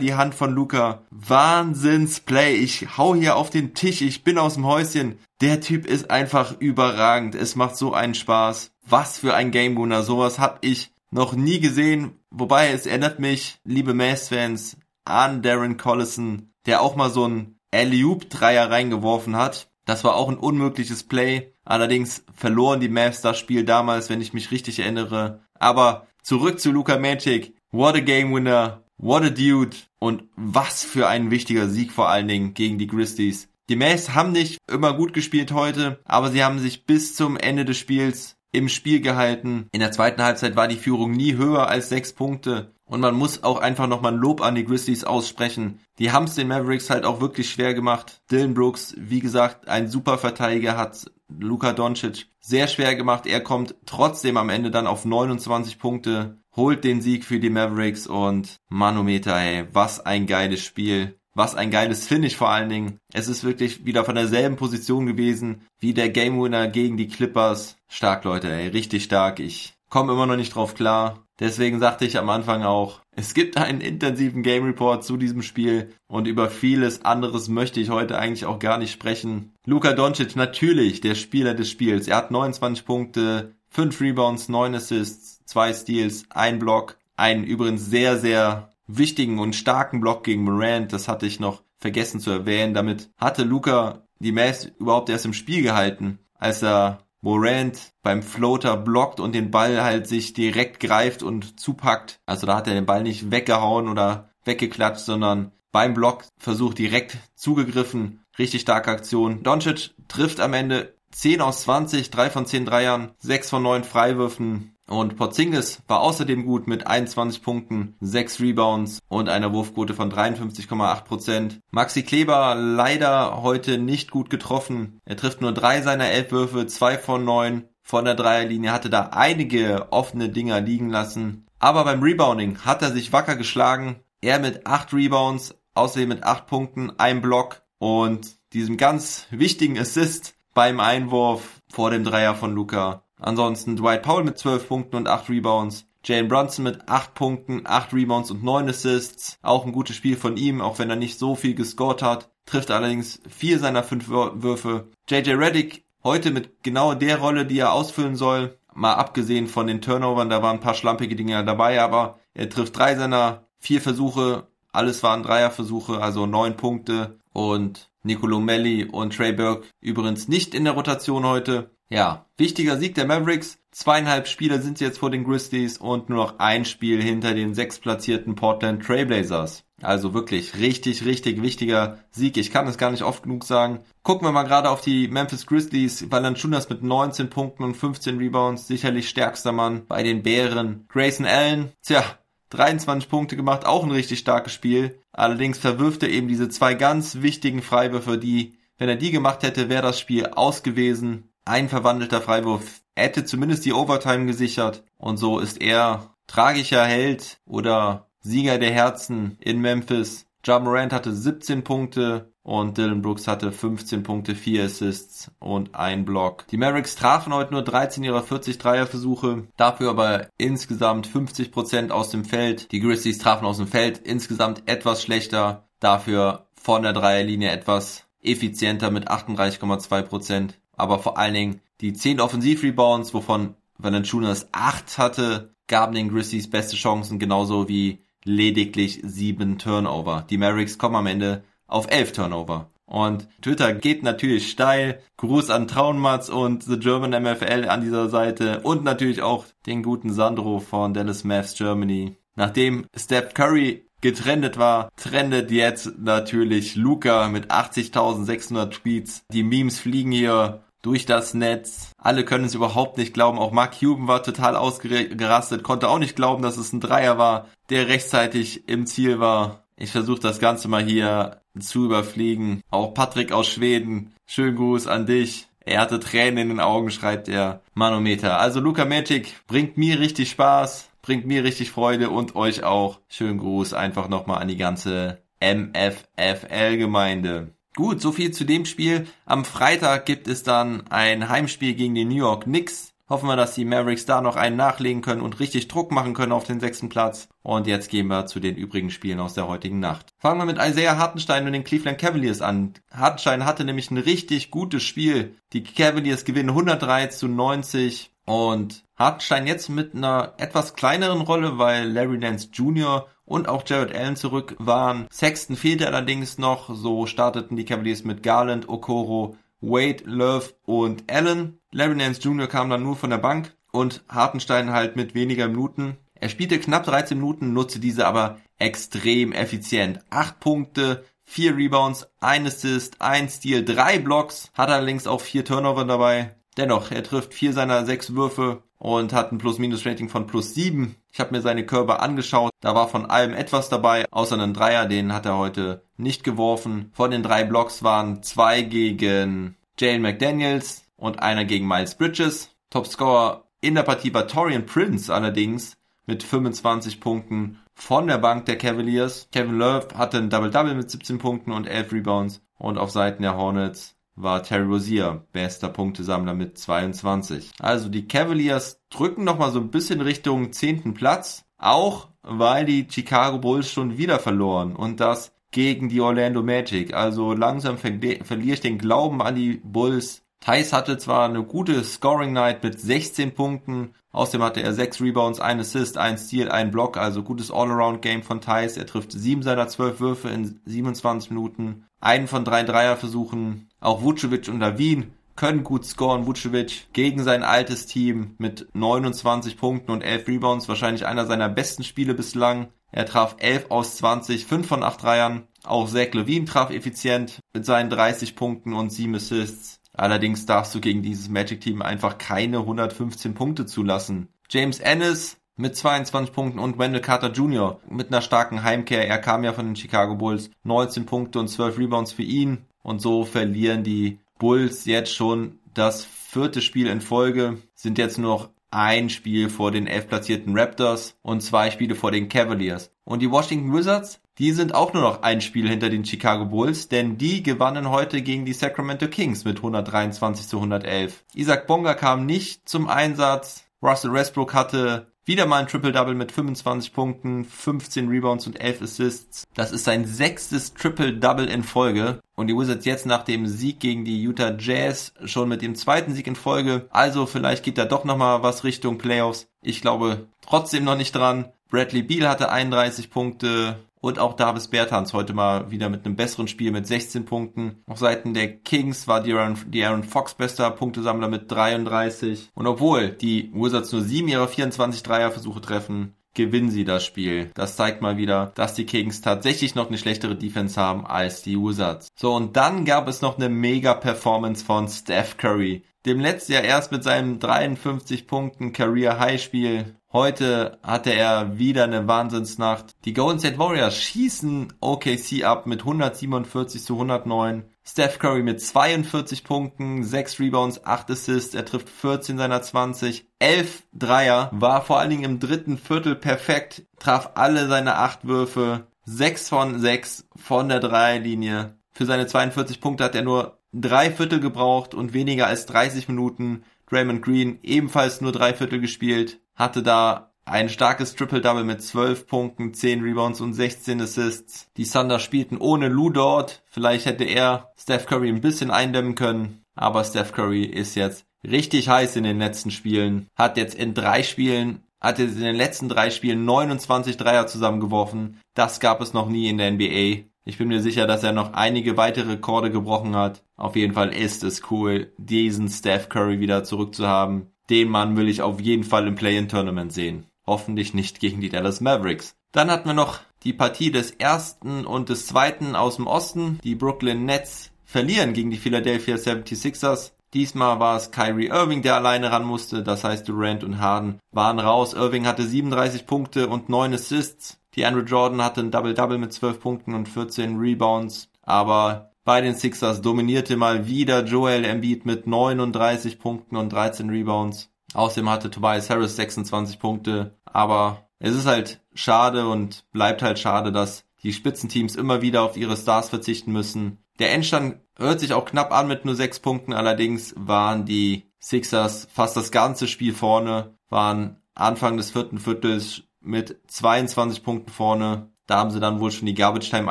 die 0.00 0.14
Hand 0.14 0.34
von 0.34 0.54
Luca. 0.54 1.02
Wahnsinnsplay. 1.10 2.54
Ich 2.54 2.96
hau 2.96 3.14
hier 3.14 3.36
auf 3.36 3.50
den 3.50 3.74
Tisch. 3.74 4.00
Ich 4.00 4.24
bin 4.24 4.38
aus 4.38 4.54
dem 4.54 4.64
Häuschen. 4.64 5.18
Der 5.42 5.60
Typ 5.60 5.86
ist 5.86 6.10
einfach 6.10 6.58
überragend. 6.58 7.34
Es 7.34 7.56
macht 7.56 7.76
so 7.76 7.92
einen 7.92 8.14
Spaß. 8.14 8.70
Was 8.88 9.18
für 9.18 9.34
ein 9.34 9.50
Game 9.50 9.76
Winner. 9.76 10.02
Sowas 10.02 10.38
hab 10.38 10.64
ich 10.64 10.92
noch 11.10 11.34
nie 11.34 11.60
gesehen. 11.60 12.17
Wobei 12.30 12.70
es 12.70 12.86
erinnert 12.86 13.18
mich, 13.18 13.58
liebe 13.64 13.94
Mavs-Fans, 13.94 14.76
an 15.04 15.42
Darren 15.42 15.76
Collison, 15.76 16.52
der 16.66 16.82
auch 16.82 16.96
mal 16.96 17.10
so 17.10 17.26
ein 17.26 17.58
Alley-Oop-Dreier 17.72 18.70
reingeworfen 18.70 19.36
hat. 19.36 19.70
Das 19.84 20.04
war 20.04 20.16
auch 20.16 20.28
ein 20.28 20.36
unmögliches 20.36 21.04
Play. 21.04 21.52
Allerdings 21.64 22.24
verloren 22.34 22.80
die 22.80 22.88
Mavs 22.88 23.22
das 23.22 23.38
Spiel 23.38 23.64
damals, 23.64 24.10
wenn 24.10 24.20
ich 24.20 24.34
mich 24.34 24.50
richtig 24.50 24.78
erinnere. 24.78 25.40
Aber 25.58 26.06
zurück 26.22 26.60
zu 26.60 26.70
Luka 26.72 26.98
Magic. 26.98 27.54
What 27.70 27.94
a 27.94 28.00
Game 28.00 28.34
Winner. 28.34 28.82
What 28.98 29.22
a 29.22 29.30
Dude. 29.30 29.76
Und 29.98 30.24
was 30.36 30.84
für 30.84 31.08
ein 31.08 31.30
wichtiger 31.30 31.68
Sieg 31.68 31.92
vor 31.92 32.08
allen 32.08 32.28
Dingen 32.28 32.54
gegen 32.54 32.78
die 32.78 32.86
Grizzlies. 32.86 33.48
Die 33.68 33.76
Mavs 33.76 34.14
haben 34.14 34.32
nicht 34.32 34.58
immer 34.70 34.94
gut 34.94 35.12
gespielt 35.12 35.52
heute, 35.52 36.00
aber 36.04 36.30
sie 36.30 36.42
haben 36.42 36.58
sich 36.58 36.86
bis 36.86 37.14
zum 37.14 37.36
Ende 37.36 37.66
des 37.66 37.76
Spiels 37.76 38.37
im 38.52 38.68
Spiel 38.68 39.00
gehalten. 39.00 39.68
In 39.72 39.80
der 39.80 39.92
zweiten 39.92 40.22
Halbzeit 40.22 40.56
war 40.56 40.68
die 40.68 40.76
Führung 40.76 41.12
nie 41.12 41.36
höher 41.36 41.68
als 41.68 41.88
sechs 41.88 42.12
Punkte. 42.12 42.72
Und 42.84 43.00
man 43.00 43.14
muss 43.14 43.42
auch 43.42 43.60
einfach 43.60 43.86
nochmal 43.86 44.14
ein 44.14 44.18
Lob 44.18 44.40
an 44.40 44.54
die 44.54 44.64
Grizzlies 44.64 45.04
aussprechen. 45.04 45.80
Die 45.98 46.10
haben 46.10 46.24
es 46.24 46.36
den 46.36 46.48
Mavericks 46.48 46.88
halt 46.88 47.04
auch 47.04 47.20
wirklich 47.20 47.50
schwer 47.50 47.74
gemacht. 47.74 48.22
Dylan 48.30 48.54
Brooks, 48.54 48.94
wie 48.96 49.20
gesagt, 49.20 49.68
ein 49.68 49.88
super 49.88 50.16
Verteidiger, 50.16 50.76
hat 50.76 51.10
Luka 51.28 51.74
Doncic 51.74 52.28
sehr 52.40 52.66
schwer 52.66 52.96
gemacht. 52.96 53.26
Er 53.26 53.42
kommt 53.42 53.74
trotzdem 53.84 54.38
am 54.38 54.48
Ende 54.48 54.70
dann 54.70 54.86
auf 54.86 55.04
29 55.04 55.78
Punkte, 55.78 56.38
holt 56.56 56.82
den 56.82 57.02
Sieg 57.02 57.24
für 57.24 57.40
die 57.40 57.50
Mavericks 57.50 58.06
und 58.06 58.56
Manometer, 58.70 59.36
ey, 59.36 59.66
was 59.72 60.00
ein 60.00 60.26
geiles 60.26 60.64
Spiel. 60.64 61.18
Was 61.34 61.54
ein 61.54 61.70
geiles 61.70 62.04
Finish 62.04 62.34
vor 62.34 62.48
allen 62.48 62.68
Dingen. 62.68 62.98
Es 63.12 63.28
ist 63.28 63.44
wirklich 63.44 63.84
wieder 63.84 64.04
von 64.04 64.16
derselben 64.16 64.56
Position 64.56 65.06
gewesen 65.06 65.62
wie 65.78 65.94
der 65.94 66.08
Game 66.08 66.42
Winner 66.42 66.66
gegen 66.66 66.96
die 66.96 67.06
Clippers. 67.06 67.77
Stark, 67.88 68.24
Leute, 68.24 68.52
ey, 68.52 68.68
richtig 68.68 69.04
stark. 69.04 69.40
Ich 69.40 69.74
komme 69.88 70.12
immer 70.12 70.26
noch 70.26 70.36
nicht 70.36 70.54
drauf 70.54 70.74
klar. 70.74 71.24
Deswegen 71.40 71.78
sagte 71.78 72.04
ich 72.04 72.18
am 72.18 72.30
Anfang 72.30 72.62
auch, 72.62 73.00
es 73.12 73.32
gibt 73.32 73.56
einen 73.56 73.80
intensiven 73.80 74.42
Game 74.42 74.64
Report 74.64 75.04
zu 75.04 75.16
diesem 75.16 75.42
Spiel 75.42 75.94
und 76.08 76.26
über 76.26 76.50
vieles 76.50 77.04
anderes 77.04 77.48
möchte 77.48 77.80
ich 77.80 77.90
heute 77.90 78.18
eigentlich 78.18 78.44
auch 78.44 78.58
gar 78.58 78.76
nicht 78.76 78.92
sprechen. 78.92 79.52
Luka 79.64 79.92
Doncic 79.92 80.34
natürlich 80.34 81.00
der 81.00 81.14
Spieler 81.14 81.54
des 81.54 81.70
Spiels. 81.70 82.08
Er 82.08 82.16
hat 82.16 82.30
29 82.32 82.84
Punkte, 82.84 83.54
5 83.70 84.00
Rebounds, 84.00 84.48
9 84.48 84.74
Assists, 84.74 85.44
2 85.46 85.72
Steals, 85.74 86.24
1 86.30 86.58
Block, 86.58 86.98
einen 87.16 87.44
übrigens 87.44 87.86
sehr, 87.86 88.18
sehr 88.18 88.70
wichtigen 88.88 89.38
und 89.38 89.54
starken 89.54 90.00
Block 90.00 90.24
gegen 90.24 90.42
Morant, 90.42 90.92
das 90.92 91.06
hatte 91.06 91.26
ich 91.26 91.38
noch 91.38 91.62
vergessen 91.78 92.20
zu 92.20 92.30
erwähnen. 92.30 92.74
Damit 92.74 93.10
hatte 93.16 93.44
Luca 93.44 94.02
die 94.18 94.32
Mavs 94.32 94.64
überhaupt 94.78 95.08
erst 95.08 95.26
im 95.26 95.34
Spiel 95.34 95.62
gehalten, 95.62 96.18
als 96.34 96.62
er 96.62 96.98
Morant 97.20 97.92
beim 98.02 98.22
Floater 98.22 98.76
blockt 98.76 99.20
und 99.20 99.34
den 99.34 99.50
Ball 99.50 99.82
halt 99.82 100.06
sich 100.06 100.32
direkt 100.32 100.80
greift 100.80 101.22
und 101.22 101.58
zupackt. 101.58 102.20
Also 102.26 102.46
da 102.46 102.56
hat 102.56 102.68
er 102.68 102.74
den 102.74 102.86
Ball 102.86 103.02
nicht 103.02 103.30
weggehauen 103.30 103.88
oder 103.88 104.30
weggeklatscht, 104.44 105.04
sondern 105.04 105.52
beim 105.72 105.94
Block 105.94 106.24
versucht 106.38 106.78
direkt 106.78 107.18
zugegriffen. 107.34 108.24
Richtig 108.38 108.62
starke 108.62 108.90
Aktion. 108.90 109.42
Doncic 109.42 109.90
trifft 110.06 110.40
am 110.40 110.54
Ende 110.54 110.94
10 111.10 111.40
aus 111.40 111.62
20, 111.62 112.10
3 112.10 112.30
von 112.30 112.46
10 112.46 112.64
Dreiern, 112.64 113.12
6 113.18 113.50
von 113.50 113.62
9 113.62 113.84
Freiwürfen. 113.84 114.74
Und 114.88 115.16
Porzingis 115.16 115.82
war 115.86 116.00
außerdem 116.00 116.46
gut 116.46 116.66
mit 116.66 116.86
21 116.86 117.42
Punkten, 117.42 117.94
6 118.00 118.40
Rebounds 118.40 119.00
und 119.08 119.28
einer 119.28 119.52
Wurfquote 119.52 119.92
von 119.92 120.10
53,8%. 120.10 121.60
Maxi 121.70 122.02
Kleber 122.02 122.54
leider 122.54 123.42
heute 123.42 123.76
nicht 123.76 124.10
gut 124.10 124.30
getroffen. 124.30 124.98
Er 125.04 125.18
trifft 125.18 125.42
nur 125.42 125.52
drei 125.52 125.82
seiner 125.82 126.10
elf 126.10 126.32
Würfe, 126.32 126.66
zwei 126.66 126.96
von 126.96 127.24
neun 127.24 127.68
von 127.82 128.06
der 128.06 128.14
Dreierlinie, 128.14 128.72
hatte 128.72 128.88
da 128.88 129.10
einige 129.12 129.92
offene 129.92 130.30
Dinger 130.30 130.60
liegen 130.62 130.88
lassen. 130.88 131.46
Aber 131.58 131.84
beim 131.84 132.02
Rebounding 132.02 132.58
hat 132.64 132.80
er 132.80 132.90
sich 132.90 133.12
wacker 133.12 133.36
geschlagen. 133.36 133.96
Er 134.22 134.38
mit 134.38 134.66
acht 134.66 134.94
Rebounds, 134.94 135.54
außerdem 135.74 136.08
mit 136.08 136.24
acht 136.24 136.46
Punkten, 136.46 136.92
ein 136.98 137.20
Block 137.20 137.62
und 137.78 138.36
diesem 138.54 138.78
ganz 138.78 139.26
wichtigen 139.30 139.78
Assist 139.78 140.34
beim 140.54 140.80
Einwurf 140.80 141.60
vor 141.70 141.90
dem 141.90 142.04
Dreier 142.04 142.34
von 142.34 142.54
Luca. 142.54 143.04
Ansonsten 143.18 143.76
Dwight 143.76 144.02
Powell 144.02 144.24
mit 144.24 144.38
12 144.38 144.68
Punkten 144.68 144.96
und 144.96 145.08
8 145.08 145.28
Rebounds. 145.28 145.86
Jane 146.04 146.28
Brunson 146.28 146.64
mit 146.64 146.88
8 146.88 147.14
Punkten, 147.14 147.62
8 147.64 147.92
Rebounds 147.92 148.30
und 148.30 148.42
9 148.42 148.68
Assists. 148.68 149.38
Auch 149.42 149.66
ein 149.66 149.72
gutes 149.72 149.96
Spiel 149.96 150.16
von 150.16 150.36
ihm, 150.36 150.60
auch 150.60 150.78
wenn 150.78 150.90
er 150.90 150.96
nicht 150.96 151.18
so 151.18 151.34
viel 151.34 151.54
gescored 151.54 152.02
hat. 152.02 152.30
Trifft 152.46 152.70
allerdings 152.70 153.20
4 153.28 153.58
seiner 153.58 153.82
5 153.82 154.08
Würfe. 154.08 154.88
JJ 155.08 155.32
Reddick 155.32 155.84
heute 156.04 156.30
mit 156.30 156.62
genau 156.62 156.94
der 156.94 157.18
Rolle, 157.18 157.44
die 157.44 157.58
er 157.58 157.72
ausfüllen 157.72 158.16
soll. 158.16 158.58
Mal 158.72 158.94
abgesehen 158.94 159.48
von 159.48 159.66
den 159.66 159.80
Turnovern, 159.80 160.30
da 160.30 160.40
waren 160.42 160.56
ein 160.56 160.60
paar 160.60 160.74
schlampige 160.74 161.16
Dinge 161.16 161.44
dabei, 161.44 161.82
aber 161.82 162.20
er 162.32 162.48
trifft 162.48 162.78
3 162.78 162.96
seiner 162.96 163.48
4 163.58 163.80
Versuche. 163.80 164.46
Alles 164.72 165.02
waren 165.02 165.22
Dreierversuche, 165.24 166.00
also 166.00 166.26
9 166.26 166.56
Punkte. 166.56 167.18
Und 167.32 167.87
Nicolo 168.02 168.40
Melli 168.40 168.84
und 168.84 169.14
Trey 169.14 169.32
Burke 169.32 169.66
übrigens 169.80 170.28
nicht 170.28 170.54
in 170.54 170.64
der 170.64 170.74
Rotation 170.74 171.24
heute. 171.24 171.70
Ja, 171.90 172.26
wichtiger 172.36 172.76
Sieg 172.76 172.94
der 172.94 173.06
Mavericks. 173.06 173.58
Zweieinhalb 173.70 174.28
Spiele 174.28 174.60
sind 174.60 174.76
sie 174.78 174.84
jetzt 174.84 174.98
vor 174.98 175.10
den 175.10 175.24
Grizzlies 175.24 175.78
und 175.78 176.08
nur 176.10 176.18
noch 176.18 176.38
ein 176.38 176.64
Spiel 176.64 177.02
hinter 177.02 177.32
den 177.32 177.54
sechs 177.54 177.78
platzierten 177.78 178.34
Portland 178.34 178.84
Trailblazers. 178.84 179.64
Also 179.80 180.12
wirklich 180.12 180.58
richtig, 180.58 181.04
richtig 181.04 181.40
wichtiger 181.40 181.98
Sieg. 182.10 182.36
Ich 182.36 182.50
kann 182.50 182.66
es 182.66 182.78
gar 182.78 182.90
nicht 182.90 183.04
oft 183.04 183.22
genug 183.22 183.44
sagen. 183.44 183.80
Gucken 184.02 184.26
wir 184.26 184.32
mal 184.32 184.42
gerade 184.42 184.70
auf 184.70 184.80
die 184.80 185.08
Memphis 185.08 185.46
Grizzlies. 185.46 186.10
Valanciunas 186.10 186.68
mit 186.68 186.82
19 186.82 187.30
Punkten 187.30 187.62
und 187.62 187.76
15 187.76 188.18
Rebounds. 188.18 188.66
Sicherlich 188.66 189.08
stärkster 189.08 189.52
Mann 189.52 189.86
bei 189.86 190.02
den 190.02 190.22
Bären. 190.22 190.84
Grayson 190.88 191.26
Allen, 191.26 191.72
tja, 191.82 192.02
23 192.50 193.08
Punkte 193.08 193.36
gemacht. 193.36 193.66
Auch 193.66 193.84
ein 193.84 193.90
richtig 193.90 194.18
starkes 194.18 194.52
Spiel. 194.52 195.02
Allerdings 195.12 195.58
verwirft 195.58 196.02
er 196.02 196.10
eben 196.10 196.28
diese 196.28 196.48
zwei 196.48 196.74
ganz 196.74 197.22
wichtigen 197.22 197.62
Freiwürfe, 197.62 198.18
die, 198.18 198.58
wenn 198.76 198.88
er 198.88 198.96
die 198.96 199.10
gemacht 199.10 199.42
hätte, 199.42 199.68
wäre 199.68 199.82
das 199.82 199.98
Spiel 199.98 200.26
aus 200.26 200.62
gewesen 200.62 201.28
ein 201.48 201.70
verwandelter 201.70 202.20
Freiwurf 202.20 202.82
hätte 202.94 203.24
zumindest 203.24 203.64
die 203.64 203.72
Overtime 203.72 204.26
gesichert 204.26 204.84
und 204.98 205.16
so 205.16 205.38
ist 205.38 205.60
er 205.62 206.14
tragischer 206.26 206.84
Held 206.84 207.40
oder 207.46 208.10
Sieger 208.20 208.58
der 208.58 208.72
Herzen 208.72 209.38
in 209.40 209.60
Memphis. 209.60 210.26
Ja 210.44 210.58
Morant 210.58 210.92
hatte 210.92 211.12
17 211.14 211.64
Punkte 211.64 212.32
und 212.48 212.78
Dylan 212.78 213.02
Brooks 213.02 213.28
hatte 213.28 213.52
15 213.52 214.02
Punkte, 214.02 214.34
4 214.34 214.64
Assists 214.64 215.30
und 215.38 215.74
ein 215.74 216.06
Block. 216.06 216.46
Die 216.46 216.56
Mavericks 216.56 216.96
trafen 216.96 217.34
heute 217.34 217.52
nur 217.52 217.62
13 217.62 218.02
ihrer 218.02 218.22
40 218.22 218.56
Dreierversuche, 218.56 219.48
dafür 219.58 219.90
aber 219.90 220.28
insgesamt 220.38 221.06
50 221.06 221.52
Prozent 221.52 221.92
aus 221.92 222.08
dem 222.08 222.24
Feld. 222.24 222.72
Die 222.72 222.80
Grizzlies 222.80 223.18
trafen 223.18 223.44
aus 223.44 223.58
dem 223.58 223.66
Feld 223.66 223.98
insgesamt 223.98 224.62
etwas 224.64 225.02
schlechter, 225.02 225.68
dafür 225.78 226.46
von 226.54 226.82
der 226.82 226.94
Dreierlinie 226.94 227.50
etwas 227.50 228.06
effizienter 228.22 228.90
mit 228.90 229.10
38,2%. 229.10 230.02
Prozent 230.04 230.58
aber 230.74 231.00
vor 231.00 231.18
allen 231.18 231.34
Dingen 231.34 231.60
die 231.82 231.92
10 231.92 232.18
Offensivrebounds, 232.18 233.12
wovon 233.12 233.56
Valanciunas 233.76 234.48
8 234.52 234.96
hatte, 234.96 235.54
gaben 235.66 235.94
den 235.94 236.08
Grizzlies 236.08 236.48
beste 236.48 236.76
Chancen, 236.76 237.18
genauso 237.18 237.68
wie 237.68 237.98
lediglich 238.24 239.00
7 239.02 239.58
Turnover. 239.58 240.24
Die 240.30 240.38
Mavericks 240.38 240.78
kommen 240.78 240.96
am 240.96 241.06
Ende 241.06 241.44
auf 241.68 241.90
11 241.90 242.12
Turnover. 242.12 242.70
Und 242.86 243.28
Twitter 243.42 243.74
geht 243.74 244.02
natürlich 244.02 244.50
steil. 244.50 245.00
Gruß 245.18 245.50
an 245.50 245.68
Traunmatz 245.68 246.30
und 246.30 246.64
The 246.64 246.78
German 246.78 247.22
MFL 247.22 247.68
an 247.68 247.82
dieser 247.82 248.08
Seite 248.08 248.60
und 248.60 248.82
natürlich 248.82 249.20
auch 249.20 249.44
den 249.66 249.82
guten 249.82 250.12
Sandro 250.12 250.58
von 250.58 250.94
Dallas 250.94 251.22
Mavs 251.22 251.54
Germany. 251.54 252.16
Nachdem 252.34 252.86
Steph 252.96 253.34
Curry 253.34 253.84
getrendet 254.00 254.58
war, 254.58 254.90
trendet 254.96 255.50
jetzt 255.50 255.98
natürlich 255.98 256.76
Luca 256.76 257.28
mit 257.28 257.50
80.600 257.50 258.70
Tweets. 258.70 259.22
Die 259.30 259.42
Memes 259.42 259.78
fliegen 259.78 260.12
hier 260.12 260.62
durch 260.80 261.04
das 261.04 261.34
Netz. 261.34 261.92
Alle 261.98 262.24
können 262.24 262.44
es 262.44 262.54
überhaupt 262.54 262.96
nicht 262.96 263.12
glauben. 263.12 263.38
Auch 263.38 263.52
Mark 263.52 263.78
Cuban 263.78 264.06
war 264.06 264.22
total 264.22 264.56
ausgerastet, 264.56 265.62
konnte 265.62 265.88
auch 265.88 265.98
nicht 265.98 266.16
glauben, 266.16 266.42
dass 266.42 266.56
es 266.56 266.72
ein 266.72 266.80
Dreier 266.80 267.18
war, 267.18 267.48
der 267.68 267.88
rechtzeitig 267.88 268.68
im 268.68 268.86
Ziel 268.86 269.18
war. 269.18 269.64
Ich 269.76 269.92
versuche 269.92 270.20
das 270.20 270.40
Ganze 270.40 270.68
mal 270.68 270.82
hier 270.82 271.40
zu 271.60 271.86
überfliegen. 271.86 272.62
Auch 272.70 272.94
Patrick 272.94 273.32
aus 273.32 273.48
Schweden, 273.48 274.12
schönen 274.26 274.56
Gruß 274.56 274.86
an 274.86 275.06
dich. 275.06 275.48
Er 275.64 275.80
hatte 275.80 275.98
Tränen 276.00 276.38
in 276.38 276.48
den 276.48 276.60
Augen, 276.60 276.90
schreibt 276.90 277.28
der 277.28 277.60
Manometer. 277.74 278.40
Also 278.40 278.60
Luca 278.60 278.86
Magic 278.86 279.34
bringt 279.46 279.76
mir 279.76 280.00
richtig 280.00 280.30
Spaß, 280.30 280.88
bringt 281.02 281.26
mir 281.26 281.44
richtig 281.44 281.70
Freude 281.70 282.08
und 282.10 282.34
euch 282.36 282.64
auch. 282.64 283.00
Schönen 283.08 283.38
Gruß 283.38 283.74
einfach 283.74 284.08
nochmal 284.08 284.40
an 284.40 284.48
die 284.48 284.56
ganze 284.56 285.18
MFFL-Gemeinde. 285.40 287.52
Gut, 287.76 288.00
so 288.00 288.12
viel 288.12 288.30
zu 288.32 288.44
dem 288.44 288.64
Spiel. 288.64 289.06
Am 289.24 289.44
Freitag 289.44 290.06
gibt 290.06 290.26
es 290.26 290.42
dann 290.42 290.88
ein 290.88 291.28
Heimspiel 291.28 291.74
gegen 291.74 291.94
die 291.94 292.04
New 292.04 292.16
York 292.16 292.42
Knicks. 292.44 292.92
Hoffen 293.08 293.28
wir, 293.28 293.36
dass 293.36 293.54
die 293.54 293.64
Mavericks 293.64 294.04
da 294.04 294.20
noch 294.20 294.36
einen 294.36 294.56
nachlegen 294.56 295.00
können 295.00 295.22
und 295.22 295.40
richtig 295.40 295.68
Druck 295.68 295.90
machen 295.92 296.12
können 296.12 296.32
auf 296.32 296.44
den 296.44 296.60
sechsten 296.60 296.88
Platz. 296.88 297.28
Und 297.42 297.66
jetzt 297.66 297.88
gehen 297.88 298.08
wir 298.08 298.26
zu 298.26 298.38
den 298.38 298.56
übrigen 298.56 298.90
Spielen 298.90 299.20
aus 299.20 299.34
der 299.34 299.48
heutigen 299.48 299.80
Nacht. 299.80 300.12
Fangen 300.18 300.38
wir 300.38 300.44
mit 300.44 300.58
Isaiah 300.58 300.98
Hartenstein 300.98 301.46
und 301.46 301.52
den 301.52 301.64
Cleveland 301.64 301.98
Cavaliers 301.98 302.42
an. 302.42 302.74
Hartenstein 302.92 303.46
hatte 303.46 303.64
nämlich 303.64 303.90
ein 303.90 303.98
richtig 303.98 304.50
gutes 304.50 304.82
Spiel. 304.82 305.36
Die 305.54 305.62
Cavaliers 305.62 306.24
gewinnen 306.24 306.50
103 306.50 307.06
zu 307.06 307.28
90 307.28 308.10
und 308.26 308.84
Hartenstein 308.96 309.46
jetzt 309.46 309.70
mit 309.70 309.94
einer 309.94 310.34
etwas 310.36 310.74
kleineren 310.74 311.22
Rolle, 311.22 311.56
weil 311.56 311.90
Larry 311.90 312.18
Nance 312.18 312.48
Jr. 312.52 313.06
und 313.24 313.48
auch 313.48 313.62
Jared 313.64 313.94
Allen 313.94 314.16
zurück 314.16 314.54
waren. 314.58 315.06
Sexton 315.10 315.56
fehlte 315.56 315.86
allerdings 315.86 316.36
noch. 316.36 316.68
So 316.74 317.06
starteten 317.06 317.56
die 317.56 317.64
Cavaliers 317.64 318.04
mit 318.04 318.22
Garland, 318.22 318.68
Okoro, 318.68 319.36
Wade, 319.60 320.04
Love 320.04 320.50
und 320.64 321.10
Allen. 321.10 321.57
Larry 321.70 321.96
Nance 321.96 322.20
Jr. 322.20 322.46
kam 322.46 322.70
dann 322.70 322.82
nur 322.82 322.96
von 322.96 323.10
der 323.10 323.18
Bank 323.18 323.54
und 323.72 324.02
Hartenstein 324.08 324.70
halt 324.70 324.96
mit 324.96 325.14
weniger 325.14 325.48
Minuten. 325.48 325.98
Er 326.14 326.30
spielte 326.30 326.58
knapp 326.58 326.84
13 326.84 327.18
Minuten, 327.18 327.52
nutzte 327.52 327.78
diese 327.78 328.06
aber 328.06 328.38
extrem 328.58 329.32
effizient. 329.32 330.00
8 330.10 330.40
Punkte, 330.40 331.04
4 331.24 331.56
Rebounds, 331.56 332.08
1 332.20 332.48
Assist, 332.48 333.00
1 333.02 333.36
Steal, 333.36 333.64
3 333.64 333.98
Blocks, 333.98 334.50
hat 334.54 334.70
allerdings 334.70 335.06
auch 335.06 335.20
4 335.20 335.44
Turnover 335.44 335.84
dabei. 335.84 336.34
Dennoch, 336.56 336.90
er 336.90 337.04
trifft 337.04 337.34
4 337.34 337.52
seiner 337.52 337.84
6 337.84 338.14
Würfe 338.14 338.62
und 338.78 339.12
hat 339.12 339.30
ein 339.30 339.38
Plus-Minus-Rating 339.38 340.08
von 340.08 340.26
plus 340.26 340.54
7. 340.54 340.96
Ich 341.12 341.20
habe 341.20 341.34
mir 341.34 341.42
seine 341.42 341.66
Körper 341.66 342.00
angeschaut, 342.00 342.50
da 342.60 342.74
war 342.74 342.88
von 342.88 343.06
allem 343.06 343.34
etwas 343.34 343.68
dabei, 343.68 344.06
außer 344.10 344.34
einen 344.34 344.54
Dreier, 344.54 344.86
den 344.86 345.12
hat 345.12 345.26
er 345.26 345.36
heute 345.36 345.82
nicht 345.96 346.24
geworfen. 346.24 346.90
Von 346.94 347.10
den 347.10 347.22
drei 347.22 347.44
Blocks 347.44 347.82
waren 347.82 348.22
zwei 348.22 348.62
gegen 348.62 349.56
Jalen 349.78 350.02
McDaniels 350.02 350.87
und 350.98 351.22
einer 351.22 351.46
gegen 351.46 351.66
Miles 351.66 351.94
Bridges. 351.94 352.50
Topscorer 352.68 353.44
in 353.62 353.74
der 353.74 353.84
Partie 353.84 354.12
war 354.12 354.28
Torian 354.28 354.66
Prince 354.66 355.12
allerdings 355.12 355.78
mit 356.06 356.22
25 356.22 357.00
Punkten 357.00 357.60
von 357.74 358.06
der 358.06 358.18
Bank 358.18 358.44
der 358.44 358.58
Cavaliers. 358.58 359.28
Kevin 359.32 359.56
Love 359.56 359.88
hatte 359.96 360.18
ein 360.18 360.28
Double-Double 360.28 360.74
mit 360.74 360.90
17 360.90 361.18
Punkten 361.18 361.52
und 361.52 361.66
11 361.66 361.92
Rebounds 361.92 362.42
und 362.58 362.76
auf 362.76 362.90
Seiten 362.90 363.22
der 363.22 363.36
Hornets 363.36 363.94
war 364.14 364.42
Terry 364.42 364.64
Rozier 364.64 365.24
bester 365.32 365.68
Punktesammler 365.68 366.34
mit 366.34 366.58
22. 366.58 367.52
Also 367.60 367.88
die 367.88 368.08
Cavaliers 368.08 368.80
drücken 368.90 369.24
nochmal 369.24 369.52
so 369.52 369.60
ein 369.60 369.70
bisschen 369.70 370.00
Richtung 370.00 370.52
10. 370.52 370.94
Platz, 370.94 371.44
auch 371.56 372.08
weil 372.22 372.64
die 372.64 372.86
Chicago 372.90 373.38
Bulls 373.38 373.70
schon 373.70 373.96
wieder 373.96 374.18
verloren 374.18 374.74
und 374.74 375.00
das 375.00 375.32
gegen 375.50 375.88
die 375.88 376.00
Orlando 376.00 376.42
Magic. 376.42 376.94
Also 376.94 377.32
langsam 377.32 377.78
verliere 377.78 378.24
ich 378.30 378.60
den 378.60 378.78
Glauben 378.78 379.22
an 379.22 379.34
die 379.34 379.60
Bulls. 379.62 380.24
Thais 380.40 380.72
hatte 380.72 380.98
zwar 380.98 381.28
eine 381.28 381.42
gute 381.42 381.82
Scoring 381.84 382.32
Night 382.32 382.62
mit 382.62 382.80
16 382.80 383.34
Punkten, 383.34 383.94
außerdem 384.12 384.42
hatte 384.42 384.62
er 384.62 384.72
6 384.72 385.00
Rebounds, 385.00 385.40
1 385.40 385.60
Assist, 385.60 385.98
1 385.98 386.26
Steal, 386.26 386.50
1 386.50 386.70
Block, 386.70 386.96
also 386.96 387.22
gutes 387.22 387.50
All-Around-Game 387.50 388.22
von 388.22 388.40
Thais. 388.40 388.76
Er 388.76 388.86
trifft 388.86 389.12
7 389.12 389.42
seiner 389.42 389.68
12 389.68 390.00
Würfe 390.00 390.28
in 390.28 390.60
27 390.64 391.30
Minuten, 391.30 391.84
einen 392.00 392.28
von 392.28 392.44
drei 392.44 392.62
Dreierversuchen. 392.62 393.68
Auch 393.80 394.02
Vucevic 394.02 394.48
und 394.48 394.60
Lavin 394.60 395.12
können 395.38 395.64
gut 395.64 395.84
scoren. 395.84 396.26
Vucevic 396.26 396.92
gegen 396.92 397.22
sein 397.22 397.42
altes 397.42 397.86
Team 397.86 398.34
mit 398.38 398.68
29 398.74 399.56
Punkten 399.56 399.90
und 399.90 400.02
11 400.02 400.28
Rebounds, 400.28 400.68
wahrscheinlich 400.68 401.06
einer 401.06 401.26
seiner 401.26 401.48
besten 401.48 401.84
Spiele 401.84 402.14
bislang. 402.14 402.68
Er 402.90 403.06
traf 403.06 403.36
11 403.38 403.70
aus 403.70 403.96
20, 403.98 404.46
5 404.46 404.66
von 404.66 404.82
8 404.82 405.02
Dreiern. 405.02 405.46
Auch 405.62 405.88
Zach 405.88 406.12
Levine 406.12 406.46
traf 406.46 406.70
effizient 406.70 407.40
mit 407.52 407.66
seinen 407.66 407.90
30 407.90 408.34
Punkten 408.34 408.72
und 408.72 408.90
7 408.90 409.14
Assists. 409.14 409.77
Allerdings 409.98 410.46
darfst 410.46 410.74
du 410.74 410.80
gegen 410.80 411.02
dieses 411.02 411.28
Magic-Team 411.28 411.82
einfach 411.82 412.18
keine 412.18 412.58
115 412.58 413.34
Punkte 413.34 413.66
zulassen. 413.66 414.28
James 414.48 414.80
Ennis 414.80 415.36
mit 415.56 415.76
22 415.76 416.32
Punkten 416.32 416.60
und 416.60 416.78
Wendell 416.78 417.00
Carter 417.00 417.32
Jr. 417.32 417.80
mit 417.90 418.08
einer 418.08 418.22
starken 418.22 418.62
Heimkehr. 418.62 419.06
Er 419.06 419.18
kam 419.18 419.42
ja 419.42 419.52
von 419.52 419.66
den 419.66 419.76
Chicago 419.76 420.14
Bulls. 420.14 420.50
19 420.62 421.04
Punkte 421.04 421.40
und 421.40 421.48
12 421.48 421.78
Rebounds 421.78 422.12
für 422.12 422.22
ihn. 422.22 422.64
Und 422.82 423.02
so 423.02 423.24
verlieren 423.24 423.82
die 423.82 424.20
Bulls 424.38 424.84
jetzt 424.84 425.14
schon 425.14 425.58
das 425.74 426.04
vierte 426.04 426.62
Spiel 426.62 426.86
in 426.86 427.00
Folge, 427.00 427.58
sind 427.74 427.98
jetzt 427.98 428.18
nur 428.18 428.30
noch 428.30 428.50
ein 428.70 429.10
Spiel 429.10 429.48
vor 429.48 429.70
den 429.70 429.86
elf 429.86 430.08
platzierten 430.08 430.56
Raptors 430.56 431.16
und 431.22 431.42
zwei 431.42 431.70
Spiele 431.70 431.94
vor 431.94 432.10
den 432.10 432.28
Cavaliers. 432.28 432.90
Und 433.04 433.20
die 433.22 433.30
Washington 433.30 433.72
Wizards, 433.72 434.20
die 434.38 434.52
sind 434.52 434.74
auch 434.74 434.92
nur 434.92 435.02
noch 435.02 435.22
ein 435.22 435.40
Spiel 435.40 435.68
hinter 435.68 435.90
den 435.90 436.04
Chicago 436.04 436.46
Bulls, 436.46 436.88
denn 436.88 437.18
die 437.18 437.42
gewannen 437.42 437.90
heute 437.90 438.22
gegen 438.22 438.44
die 438.44 438.52
Sacramento 438.52 439.08
Kings 439.08 439.44
mit 439.44 439.56
123 439.56 440.46
zu 440.46 440.56
111. 440.58 441.24
Isaac 441.34 441.66
Bonga 441.66 441.94
kam 441.94 442.24
nicht 442.24 442.68
zum 442.68 442.88
Einsatz. 442.88 443.64
Russell 443.82 444.12
Westbrook 444.12 444.54
hatte 444.54 445.08
wieder 445.28 445.44
mal 445.44 445.58
ein 445.58 445.66
Triple-Double 445.66 446.14
mit 446.14 446.32
25 446.32 446.92
Punkten, 446.94 447.44
15 447.44 448.08
Rebounds 448.08 448.46
und 448.46 448.58
11 448.60 448.82
Assists. 448.82 449.44
Das 449.54 449.72
ist 449.72 449.84
sein 449.84 450.06
sechstes 450.06 450.72
Triple-Double 450.72 451.46
in 451.46 451.62
Folge. 451.62 452.20
Und 452.34 452.46
die 452.46 452.56
Wizards 452.56 452.86
jetzt 452.86 453.04
nach 453.04 453.24
dem 453.24 453.46
Sieg 453.46 453.78
gegen 453.78 454.06
die 454.06 454.22
Utah 454.22 454.56
Jazz 454.58 455.12
schon 455.26 455.50
mit 455.50 455.60
dem 455.60 455.74
zweiten 455.74 456.14
Sieg 456.14 456.26
in 456.26 456.34
Folge. 456.34 456.86
Also 456.90 457.26
vielleicht 457.26 457.62
geht 457.62 457.76
da 457.76 457.84
doch 457.84 458.04
nochmal 458.04 458.42
was 458.42 458.64
Richtung 458.64 458.96
Playoffs. 458.96 459.48
Ich 459.60 459.82
glaube 459.82 460.28
trotzdem 460.40 460.84
noch 460.84 460.96
nicht 460.96 461.14
dran. 461.14 461.52
Bradley 461.70 462.02
Beal 462.02 462.26
hatte 462.26 462.50
31 462.50 463.10
Punkte, 463.10 463.76
und 464.08 464.18
auch 464.18 464.34
Davis 464.34 464.68
Bertans 464.68 465.12
heute 465.12 465.34
mal 465.34 465.70
wieder 465.70 465.88
mit 465.88 466.04
einem 466.04 466.16
besseren 466.16 466.48
Spiel 466.48 466.72
mit 466.72 466.86
16 466.86 467.24
Punkten. 467.24 467.82
Auf 467.86 467.98
Seiten 467.98 468.34
der 468.34 468.56
Kings 468.56 469.06
war 469.06 469.22
die 469.22 469.34
Aaron, 469.34 469.56
die 469.66 469.84
Aaron 469.84 470.02
Fox 470.02 470.34
bester 470.34 470.70
Punktesammler 470.70 471.28
mit 471.28 471.50
33. 471.50 472.50
Und 472.54 472.66
obwohl 472.66 473.10
die 473.10 473.52
Wizards 473.54 473.92
nur 473.92 474.02
7 474.02 474.28
ihrer 474.28 474.48
24 474.48 475.02
Dreierversuche 475.02 475.60
treffen, 475.60 476.14
gewinnen 476.34 476.70
sie 476.70 476.84
das 476.84 477.04
Spiel. 477.04 477.50
Das 477.54 477.76
zeigt 477.76 478.00
mal 478.00 478.16
wieder, 478.16 478.52
dass 478.54 478.74
die 478.74 478.86
Kings 478.86 479.20
tatsächlich 479.20 479.74
noch 479.74 479.88
eine 479.88 479.98
schlechtere 479.98 480.36
Defense 480.36 480.80
haben 480.80 481.06
als 481.06 481.42
die 481.42 481.58
Wizards. 481.58 482.08
So, 482.16 482.34
und 482.34 482.56
dann 482.56 482.84
gab 482.84 483.08
es 483.08 483.20
noch 483.20 483.36
eine 483.36 483.48
Mega-Performance 483.48 484.64
von 484.64 484.88
Steph 484.88 485.36
Curry. 485.36 485.82
Dem 486.06 486.20
letzten 486.20 486.52
Jahr 486.52 486.62
erst 486.62 486.92
mit 486.92 487.04
seinem 487.04 487.40
53 487.40 488.26
Punkten 488.26 488.72
Career 488.72 489.18
High 489.18 489.42
Spiel 489.42 489.97
Heute 490.10 490.78
hatte 490.82 491.12
er 491.12 491.58
wieder 491.58 491.84
eine 491.84 492.08
Wahnsinnsnacht. 492.08 492.96
Die 493.04 493.12
Golden 493.12 493.40
State 493.40 493.58
Warriors 493.58 493.94
schießen 493.94 494.72
OKC 494.80 495.44
ab 495.44 495.66
mit 495.66 495.80
147 495.80 496.82
zu 496.82 496.94
109. 496.94 497.64
Steph 497.84 498.18
Curry 498.18 498.42
mit 498.42 498.62
42 498.62 499.44
Punkten, 499.44 500.02
6 500.02 500.40
Rebounds, 500.40 500.82
8 500.82 501.10
Assists, 501.10 501.54
er 501.54 501.66
trifft 501.66 501.90
14 501.90 502.38
seiner 502.38 502.62
20, 502.62 503.28
11 503.38 503.82
Dreier, 503.92 504.48
war 504.54 504.80
vor 504.80 504.98
allen 504.98 505.10
Dingen 505.10 505.24
im 505.24 505.40
dritten 505.40 505.76
Viertel 505.76 506.14
perfekt, 506.14 506.86
traf 506.98 507.32
alle 507.34 507.68
seine 507.68 507.96
8 507.96 508.26
Würfe, 508.26 508.86
6 509.04 509.50
von 509.50 509.78
6 509.78 510.26
von 510.36 510.70
der 510.70 510.80
Dreierlinie. 510.80 511.76
Für 511.92 512.06
seine 512.06 512.26
42 512.26 512.80
Punkte 512.80 513.04
hat 513.04 513.14
er 513.14 513.22
nur 513.22 513.58
drei 513.74 514.10
Viertel 514.10 514.40
gebraucht 514.40 514.94
und 514.94 515.12
weniger 515.12 515.46
als 515.46 515.66
30 515.66 516.08
Minuten. 516.08 516.64
Draymond 516.88 517.20
Green 517.20 517.58
ebenfalls 517.62 518.22
nur 518.22 518.32
drei 518.32 518.54
Viertel 518.54 518.80
gespielt 518.80 519.38
hatte 519.58 519.82
da 519.82 520.32
ein 520.44 520.70
starkes 520.70 521.14
Triple-Double 521.14 521.64
mit 521.64 521.82
12 521.82 522.26
Punkten, 522.26 522.72
10 522.72 523.02
Rebounds 523.02 523.40
und 523.40 523.52
16 523.52 524.00
Assists. 524.00 524.70
Die 524.76 524.86
Thunder 524.86 525.18
spielten 525.18 525.58
ohne 525.58 525.88
Lou 525.88 526.08
Dort. 526.08 526.62
Vielleicht 526.66 527.04
hätte 527.04 527.24
er 527.24 527.72
Steph 527.76 528.06
Curry 528.06 528.30
ein 528.30 528.40
bisschen 528.40 528.70
eindämmen 528.70 529.14
können. 529.14 529.62
Aber 529.74 530.04
Steph 530.04 530.32
Curry 530.32 530.64
ist 530.64 530.94
jetzt 530.94 531.26
richtig 531.44 531.88
heiß 531.88 532.16
in 532.16 532.24
den 532.24 532.38
letzten 532.38 532.70
Spielen. 532.70 533.26
Hat 533.36 533.58
jetzt 533.58 533.74
in 533.74 533.94
drei 533.94 534.22
Spielen, 534.22 534.82
hat 535.00 535.18
jetzt 535.18 535.36
in 535.36 535.42
den 535.42 535.56
letzten 535.56 535.88
drei 535.88 536.10
Spielen 536.10 536.44
29 536.44 537.16
Dreier 537.16 537.46
zusammengeworfen. 537.46 538.40
Das 538.54 538.80
gab 538.80 539.00
es 539.02 539.12
noch 539.12 539.28
nie 539.28 539.48
in 539.48 539.58
der 539.58 539.72
NBA. 539.72 540.28
Ich 540.44 540.56
bin 540.56 540.68
mir 540.68 540.80
sicher, 540.80 541.06
dass 541.06 541.24
er 541.24 541.32
noch 541.32 541.52
einige 541.52 541.98
weitere 541.98 542.32
Rekorde 542.32 542.70
gebrochen 542.70 543.14
hat. 543.14 543.44
Auf 543.56 543.76
jeden 543.76 543.92
Fall 543.92 544.14
ist 544.14 544.42
es 544.44 544.62
cool, 544.70 545.12
diesen 545.18 545.68
Steph 545.68 546.08
Curry 546.08 546.40
wieder 546.40 546.64
zurückzuhaben 546.64 547.52
den 547.70 547.88
Mann 547.88 548.16
will 548.16 548.28
ich 548.28 548.42
auf 548.42 548.60
jeden 548.60 548.84
Fall 548.84 549.06
im 549.06 549.14
Play-in-Tournament 549.14 549.92
sehen. 549.92 550.26
Hoffentlich 550.46 550.94
nicht 550.94 551.20
gegen 551.20 551.40
die 551.40 551.50
Dallas 551.50 551.80
Mavericks. 551.80 552.34
Dann 552.52 552.70
hatten 552.70 552.88
wir 552.88 552.94
noch 552.94 553.20
die 553.42 553.52
Partie 553.52 553.90
des 553.90 554.10
ersten 554.12 554.86
und 554.86 555.10
des 555.10 555.26
zweiten 555.26 555.76
aus 555.76 555.96
dem 555.96 556.06
Osten. 556.06 556.58
Die 556.64 556.74
Brooklyn 556.74 557.24
Nets 557.24 557.70
verlieren 557.84 558.32
gegen 558.32 558.50
die 558.50 558.56
Philadelphia 558.56 559.16
76ers. 559.16 560.12
Diesmal 560.34 560.78
war 560.78 560.96
es 560.96 561.10
Kyrie 561.10 561.48
Irving, 561.48 561.82
der 561.82 561.96
alleine 561.96 562.30
ran 562.30 562.44
musste. 562.44 562.82
Das 562.82 563.04
heißt, 563.04 563.28
Durant 563.28 563.64
und 563.64 563.80
Harden 563.80 564.18
waren 564.32 564.58
raus. 564.58 564.94
Irving 564.94 565.26
hatte 565.26 565.46
37 565.46 566.06
Punkte 566.06 566.48
und 566.48 566.68
9 566.68 566.94
Assists. 566.94 567.58
Die 567.74 567.84
Andrew 567.84 568.02
Jordan 568.02 568.42
hatte 568.42 568.60
ein 568.60 568.70
Double-Double 568.70 569.18
mit 569.18 569.32
12 569.32 569.60
Punkten 569.60 569.94
und 569.94 570.08
14 570.08 570.58
Rebounds. 570.58 571.28
aber 571.42 572.07
bei 572.28 572.42
den 572.42 572.56
Sixers 572.56 573.00
dominierte 573.00 573.56
mal 573.56 573.86
wieder 573.86 574.22
Joel 574.22 574.66
Embiid 574.66 575.06
mit 575.06 575.26
39 575.26 576.18
Punkten 576.18 576.56
und 576.56 576.70
13 576.70 577.08
Rebounds. 577.08 577.70
Außerdem 577.94 578.28
hatte 578.28 578.50
Tobias 578.50 578.90
Harris 578.90 579.16
26 579.16 579.78
Punkte, 579.78 580.36
aber 580.44 581.08
es 581.20 581.34
ist 581.34 581.46
halt 581.46 581.80
schade 581.94 582.46
und 582.46 582.84
bleibt 582.92 583.22
halt 583.22 583.38
schade, 583.38 583.72
dass 583.72 584.04
die 584.22 584.34
Spitzenteams 584.34 584.94
immer 584.94 585.22
wieder 585.22 585.40
auf 585.40 585.56
ihre 585.56 585.74
Stars 585.74 586.10
verzichten 586.10 586.52
müssen. 586.52 586.98
Der 587.18 587.32
Endstand 587.32 587.78
hört 587.96 588.20
sich 588.20 588.34
auch 588.34 588.44
knapp 588.44 588.74
an 588.74 588.88
mit 588.88 589.06
nur 589.06 589.14
sechs 589.14 589.40
Punkten, 589.40 589.72
allerdings 589.72 590.34
waren 590.36 590.84
die 590.84 591.32
Sixers 591.40 592.08
fast 592.12 592.36
das 592.36 592.50
ganze 592.50 592.88
Spiel 592.88 593.14
vorne, 593.14 593.78
waren 593.88 594.36
Anfang 594.54 594.98
des 594.98 595.12
vierten 595.12 595.38
Viertels 595.38 596.02
mit 596.20 596.60
22 596.66 597.42
Punkten 597.42 597.70
vorne. 597.70 598.28
Da 598.46 598.58
haben 598.58 598.70
sie 598.70 598.80
dann 598.80 599.00
wohl 599.00 599.12
schon 599.12 599.24
die 599.24 599.34
Garbage 599.34 599.70
Time 599.70 599.90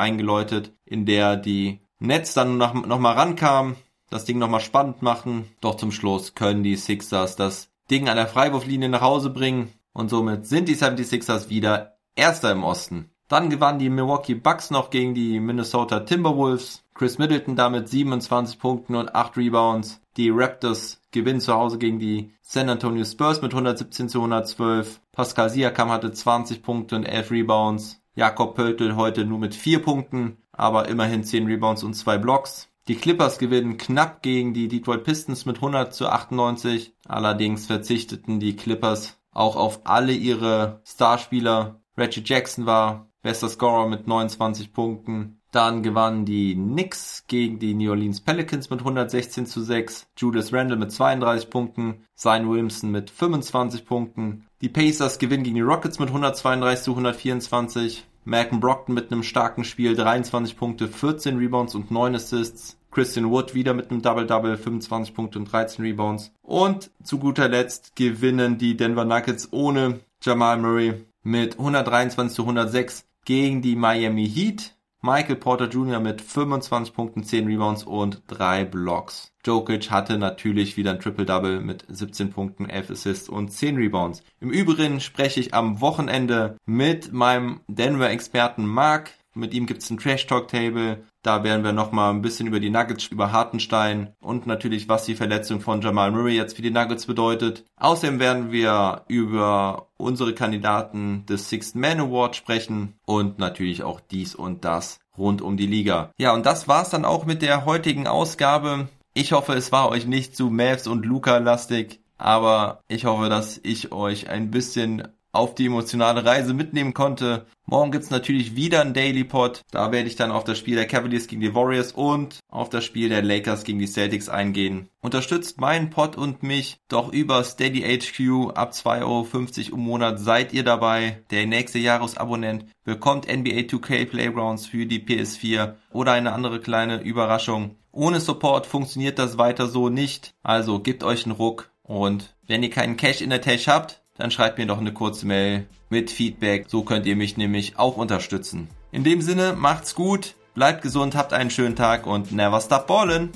eingeläutet, 0.00 0.72
in 0.84 1.04
der 1.04 1.34
die 1.34 1.80
Nets 1.98 2.34
dann 2.34 2.58
noch, 2.58 2.74
noch 2.74 2.98
mal 2.98 3.12
rankamen, 3.12 3.76
das 4.10 4.24
Ding 4.24 4.38
noch 4.38 4.48
mal 4.48 4.60
spannend 4.60 5.02
machen. 5.02 5.48
Doch 5.60 5.76
zum 5.76 5.92
Schluss 5.92 6.34
können 6.34 6.62
die 6.62 6.76
Sixers 6.76 7.36
das 7.36 7.70
Ding 7.90 8.08
an 8.08 8.16
der 8.16 8.28
Freiwurflinie 8.28 8.88
nach 8.88 9.00
Hause 9.00 9.30
bringen 9.30 9.72
und 9.92 10.10
somit 10.10 10.46
sind 10.46 10.68
die 10.68 10.76
76ers 10.76 11.48
wieder 11.48 11.98
Erster 12.14 12.50
im 12.50 12.64
Osten. 12.64 13.10
Dann 13.28 13.48
gewannen 13.48 13.78
die 13.78 13.90
Milwaukee 13.90 14.34
Bucks 14.34 14.70
noch 14.70 14.90
gegen 14.90 15.14
die 15.14 15.38
Minnesota 15.38 16.00
Timberwolves. 16.00 16.82
Chris 16.94 17.18
Middleton 17.18 17.54
damit 17.54 17.88
27 17.88 18.58
Punkten 18.58 18.96
und 18.96 19.14
8 19.14 19.36
Rebounds. 19.36 20.00
Die 20.16 20.30
Raptors 20.30 21.00
gewinnen 21.12 21.40
zu 21.40 21.52
Hause 21.54 21.78
gegen 21.78 22.00
die 22.00 22.32
San 22.42 22.70
Antonio 22.70 23.04
Spurs 23.04 23.40
mit 23.40 23.52
117 23.52 24.08
zu 24.08 24.18
112. 24.18 25.00
Pascal 25.12 25.48
Siakam 25.48 25.90
hatte 25.90 26.10
20 26.10 26.62
Punkte 26.62 26.96
und 26.96 27.04
11 27.04 27.30
Rebounds. 27.30 28.02
Jakob 28.16 28.56
Pöltl 28.56 28.96
heute 28.96 29.24
nur 29.24 29.38
mit 29.38 29.54
4 29.54 29.80
Punkten, 29.80 30.38
aber 30.58 30.88
immerhin 30.88 31.24
10 31.24 31.46
Rebounds 31.46 31.82
und 31.82 31.94
2 31.94 32.18
Blocks. 32.18 32.68
Die 32.88 32.96
Clippers 32.96 33.38
gewinnen 33.38 33.76
knapp 33.76 34.22
gegen 34.22 34.54
die 34.54 34.68
Detroit 34.68 35.04
Pistons 35.04 35.46
mit 35.46 35.56
100 35.56 35.94
zu 35.94 36.08
98. 36.08 36.94
Allerdings 37.06 37.66
verzichteten 37.66 38.40
die 38.40 38.56
Clippers 38.56 39.18
auch 39.30 39.56
auf 39.56 39.80
alle 39.84 40.12
ihre 40.12 40.80
Starspieler. 40.84 41.80
Reggie 41.96 42.22
Jackson 42.24 42.66
war 42.66 43.08
bester 43.22 43.48
Scorer 43.48 43.88
mit 43.88 44.06
29 44.06 44.72
Punkten. 44.72 45.40
Dann 45.50 45.82
gewannen 45.82 46.24
die 46.26 46.54
Knicks 46.54 47.24
gegen 47.26 47.58
die 47.58 47.74
New 47.74 47.90
Orleans 47.90 48.20
Pelicans 48.20 48.68
mit 48.68 48.80
116 48.80 49.46
zu 49.46 49.62
6. 49.62 50.06
Julius 50.16 50.52
Randle 50.52 50.76
mit 50.76 50.92
32 50.92 51.48
Punkten. 51.48 52.04
Zion 52.14 52.50
Williamson 52.50 52.90
mit 52.90 53.10
25 53.10 53.86
Punkten. 53.86 54.46
Die 54.60 54.68
Pacers 54.68 55.18
gewinnen 55.18 55.44
gegen 55.44 55.56
die 55.56 55.62
Rockets 55.62 55.98
mit 55.98 56.08
132 56.08 56.84
zu 56.84 56.90
124. 56.92 58.06
Malcolm 58.28 58.60
Brockton 58.60 58.94
mit 58.94 59.10
einem 59.10 59.22
starken 59.22 59.64
Spiel, 59.64 59.96
23 59.96 60.54
Punkte, 60.54 60.86
14 60.86 61.38
Rebounds 61.38 61.74
und 61.74 61.90
9 61.90 62.14
Assists. 62.14 62.76
Christian 62.90 63.30
Wood 63.30 63.54
wieder 63.54 63.72
mit 63.72 63.90
einem 63.90 64.02
Double-Double, 64.02 64.58
25 64.58 65.14
Punkte 65.14 65.38
und 65.38 65.50
13 65.50 65.82
Rebounds. 65.82 66.30
Und 66.42 66.90
zu 67.02 67.18
guter 67.18 67.48
Letzt 67.48 67.96
gewinnen 67.96 68.58
die 68.58 68.76
Denver 68.76 69.06
Nuggets 69.06 69.48
ohne 69.50 70.00
Jamal 70.22 70.58
Murray 70.58 71.06
mit 71.22 71.58
123 71.58 72.36
zu 72.36 72.42
106 72.42 73.06
gegen 73.24 73.62
die 73.62 73.76
Miami 73.76 74.28
Heat. 74.28 74.74
Michael 75.00 75.36
Porter 75.36 75.68
Jr. 75.68 76.00
mit 76.00 76.20
25 76.20 76.92
Punkten, 76.92 77.22
10 77.22 77.46
Rebounds 77.46 77.84
und 77.84 78.22
3 78.26 78.64
Blocks. 78.64 79.32
Jokic 79.46 79.90
hatte 79.90 80.18
natürlich 80.18 80.76
wieder 80.76 80.90
ein 80.90 80.98
Triple-Double 80.98 81.60
mit 81.60 81.84
17 81.88 82.30
Punkten, 82.30 82.68
11 82.68 82.90
Assists 82.90 83.28
und 83.28 83.52
10 83.52 83.76
Rebounds. 83.76 84.24
Im 84.40 84.50
Übrigen 84.50 85.00
spreche 85.00 85.38
ich 85.38 85.54
am 85.54 85.80
Wochenende 85.80 86.56
mit 86.66 87.12
meinem 87.12 87.60
Denver-Experten 87.68 88.66
Mark. 88.66 89.12
Mit 89.34 89.54
ihm 89.54 89.66
gibt's 89.66 89.88
ein 89.88 89.98
Trash-Talk-Table. 89.98 91.04
Da 91.28 91.44
werden 91.44 91.62
wir 91.62 91.74
nochmal 91.74 92.14
ein 92.14 92.22
bisschen 92.22 92.46
über 92.46 92.58
die 92.58 92.70
Nuggets, 92.70 93.08
über 93.08 93.32
Hartenstein 93.32 94.14
und 94.18 94.46
natürlich, 94.46 94.88
was 94.88 95.04
die 95.04 95.14
Verletzung 95.14 95.60
von 95.60 95.82
Jamal 95.82 96.10
Murray 96.10 96.34
jetzt 96.34 96.56
für 96.56 96.62
die 96.62 96.70
Nuggets 96.70 97.04
bedeutet. 97.04 97.66
Außerdem 97.76 98.18
werden 98.18 98.50
wir 98.50 99.02
über 99.08 99.88
unsere 99.98 100.32
Kandidaten 100.32 101.26
des 101.26 101.50
Sixth 101.50 101.74
Man 101.74 102.00
Award 102.00 102.34
sprechen 102.34 102.94
und 103.04 103.38
natürlich 103.38 103.82
auch 103.82 104.00
dies 104.00 104.34
und 104.34 104.64
das 104.64 105.00
rund 105.18 105.42
um 105.42 105.58
die 105.58 105.66
Liga. 105.66 106.12
Ja, 106.16 106.32
und 106.32 106.46
das 106.46 106.66
war's 106.66 106.88
dann 106.88 107.04
auch 107.04 107.26
mit 107.26 107.42
der 107.42 107.66
heutigen 107.66 108.06
Ausgabe. 108.06 108.88
Ich 109.12 109.32
hoffe, 109.32 109.52
es 109.52 109.70
war 109.70 109.90
euch 109.90 110.06
nicht 110.06 110.34
zu 110.34 110.48
Mavs 110.48 110.86
und 110.86 111.04
Luca 111.04 111.36
lastig, 111.36 112.00
aber 112.16 112.80
ich 112.88 113.04
hoffe, 113.04 113.28
dass 113.28 113.60
ich 113.62 113.92
euch 113.92 114.30
ein 114.30 114.50
bisschen 114.50 115.08
auf 115.32 115.54
die 115.54 115.66
emotionale 115.66 116.24
Reise 116.24 116.54
mitnehmen 116.54 116.94
konnte. 116.94 117.46
Morgen 117.66 117.90
gibt's 117.90 118.10
natürlich 118.10 118.56
wieder 118.56 118.80
ein 118.80 118.94
Daily 118.94 119.24
Pod. 119.24 119.62
Da 119.70 119.92
werde 119.92 120.08
ich 120.08 120.16
dann 120.16 120.30
auf 120.30 120.44
das 120.44 120.58
Spiel 120.58 120.76
der 120.76 120.86
Cavaliers 120.86 121.26
gegen 121.26 121.42
die 121.42 121.54
Warriors 121.54 121.92
und 121.92 122.40
auf 122.48 122.70
das 122.70 122.84
Spiel 122.84 123.10
der 123.10 123.22
Lakers 123.22 123.64
gegen 123.64 123.78
die 123.78 123.86
Celtics 123.86 124.28
eingehen. 124.28 124.88
Unterstützt 125.00 125.60
meinen 125.60 125.90
Pod 125.90 126.16
und 126.16 126.42
mich 126.42 126.78
doch 126.88 127.12
über 127.12 127.44
Steady 127.44 127.80
HQ 127.82 128.56
ab 128.56 128.72
2,50 128.72 129.02
Euro 129.02 129.76
im 129.76 129.84
Monat 129.84 130.18
seid 130.18 130.52
ihr 130.52 130.64
dabei. 130.64 131.22
Der 131.30 131.46
nächste 131.46 131.78
Jahresabonnent 131.78 132.64
bekommt 132.84 133.26
NBA 133.26 133.66
2K 133.66 134.06
Playgrounds 134.06 134.66
für 134.66 134.86
die 134.86 135.00
PS4 135.00 135.74
oder 135.92 136.12
eine 136.12 136.32
andere 136.32 136.60
kleine 136.60 137.02
Überraschung. 137.02 137.76
Ohne 137.92 138.20
Support 138.20 138.66
funktioniert 138.66 139.18
das 139.18 139.38
weiter 139.38 139.66
so 139.66 139.88
nicht. 139.88 140.34
Also 140.42 140.80
gebt 140.80 141.04
euch 141.04 141.26
einen 141.26 141.34
Ruck 141.34 141.70
und 141.82 142.34
wenn 142.46 142.62
ihr 142.62 142.70
keinen 142.70 142.96
Cash 142.96 143.20
in 143.22 143.30
der 143.30 143.40
Tasche 143.40 143.72
habt, 143.72 143.97
dann 144.18 144.30
schreibt 144.30 144.58
mir 144.58 144.66
doch 144.66 144.78
eine 144.78 144.92
kurze 144.92 145.26
Mail 145.26 145.66
mit 145.88 146.10
Feedback. 146.10 146.66
So 146.68 146.82
könnt 146.82 147.06
ihr 147.06 147.16
mich 147.16 147.36
nämlich 147.36 147.78
auch 147.78 147.96
unterstützen. 147.96 148.68
In 148.92 149.04
dem 149.04 149.22
Sinne, 149.22 149.54
macht's 149.56 149.94
gut, 149.94 150.34
bleibt 150.54 150.82
gesund, 150.82 151.14
habt 151.14 151.32
einen 151.32 151.50
schönen 151.50 151.76
Tag 151.76 152.06
und 152.06 152.32
never 152.32 152.60
stop 152.60 152.86
ballin'. 152.86 153.30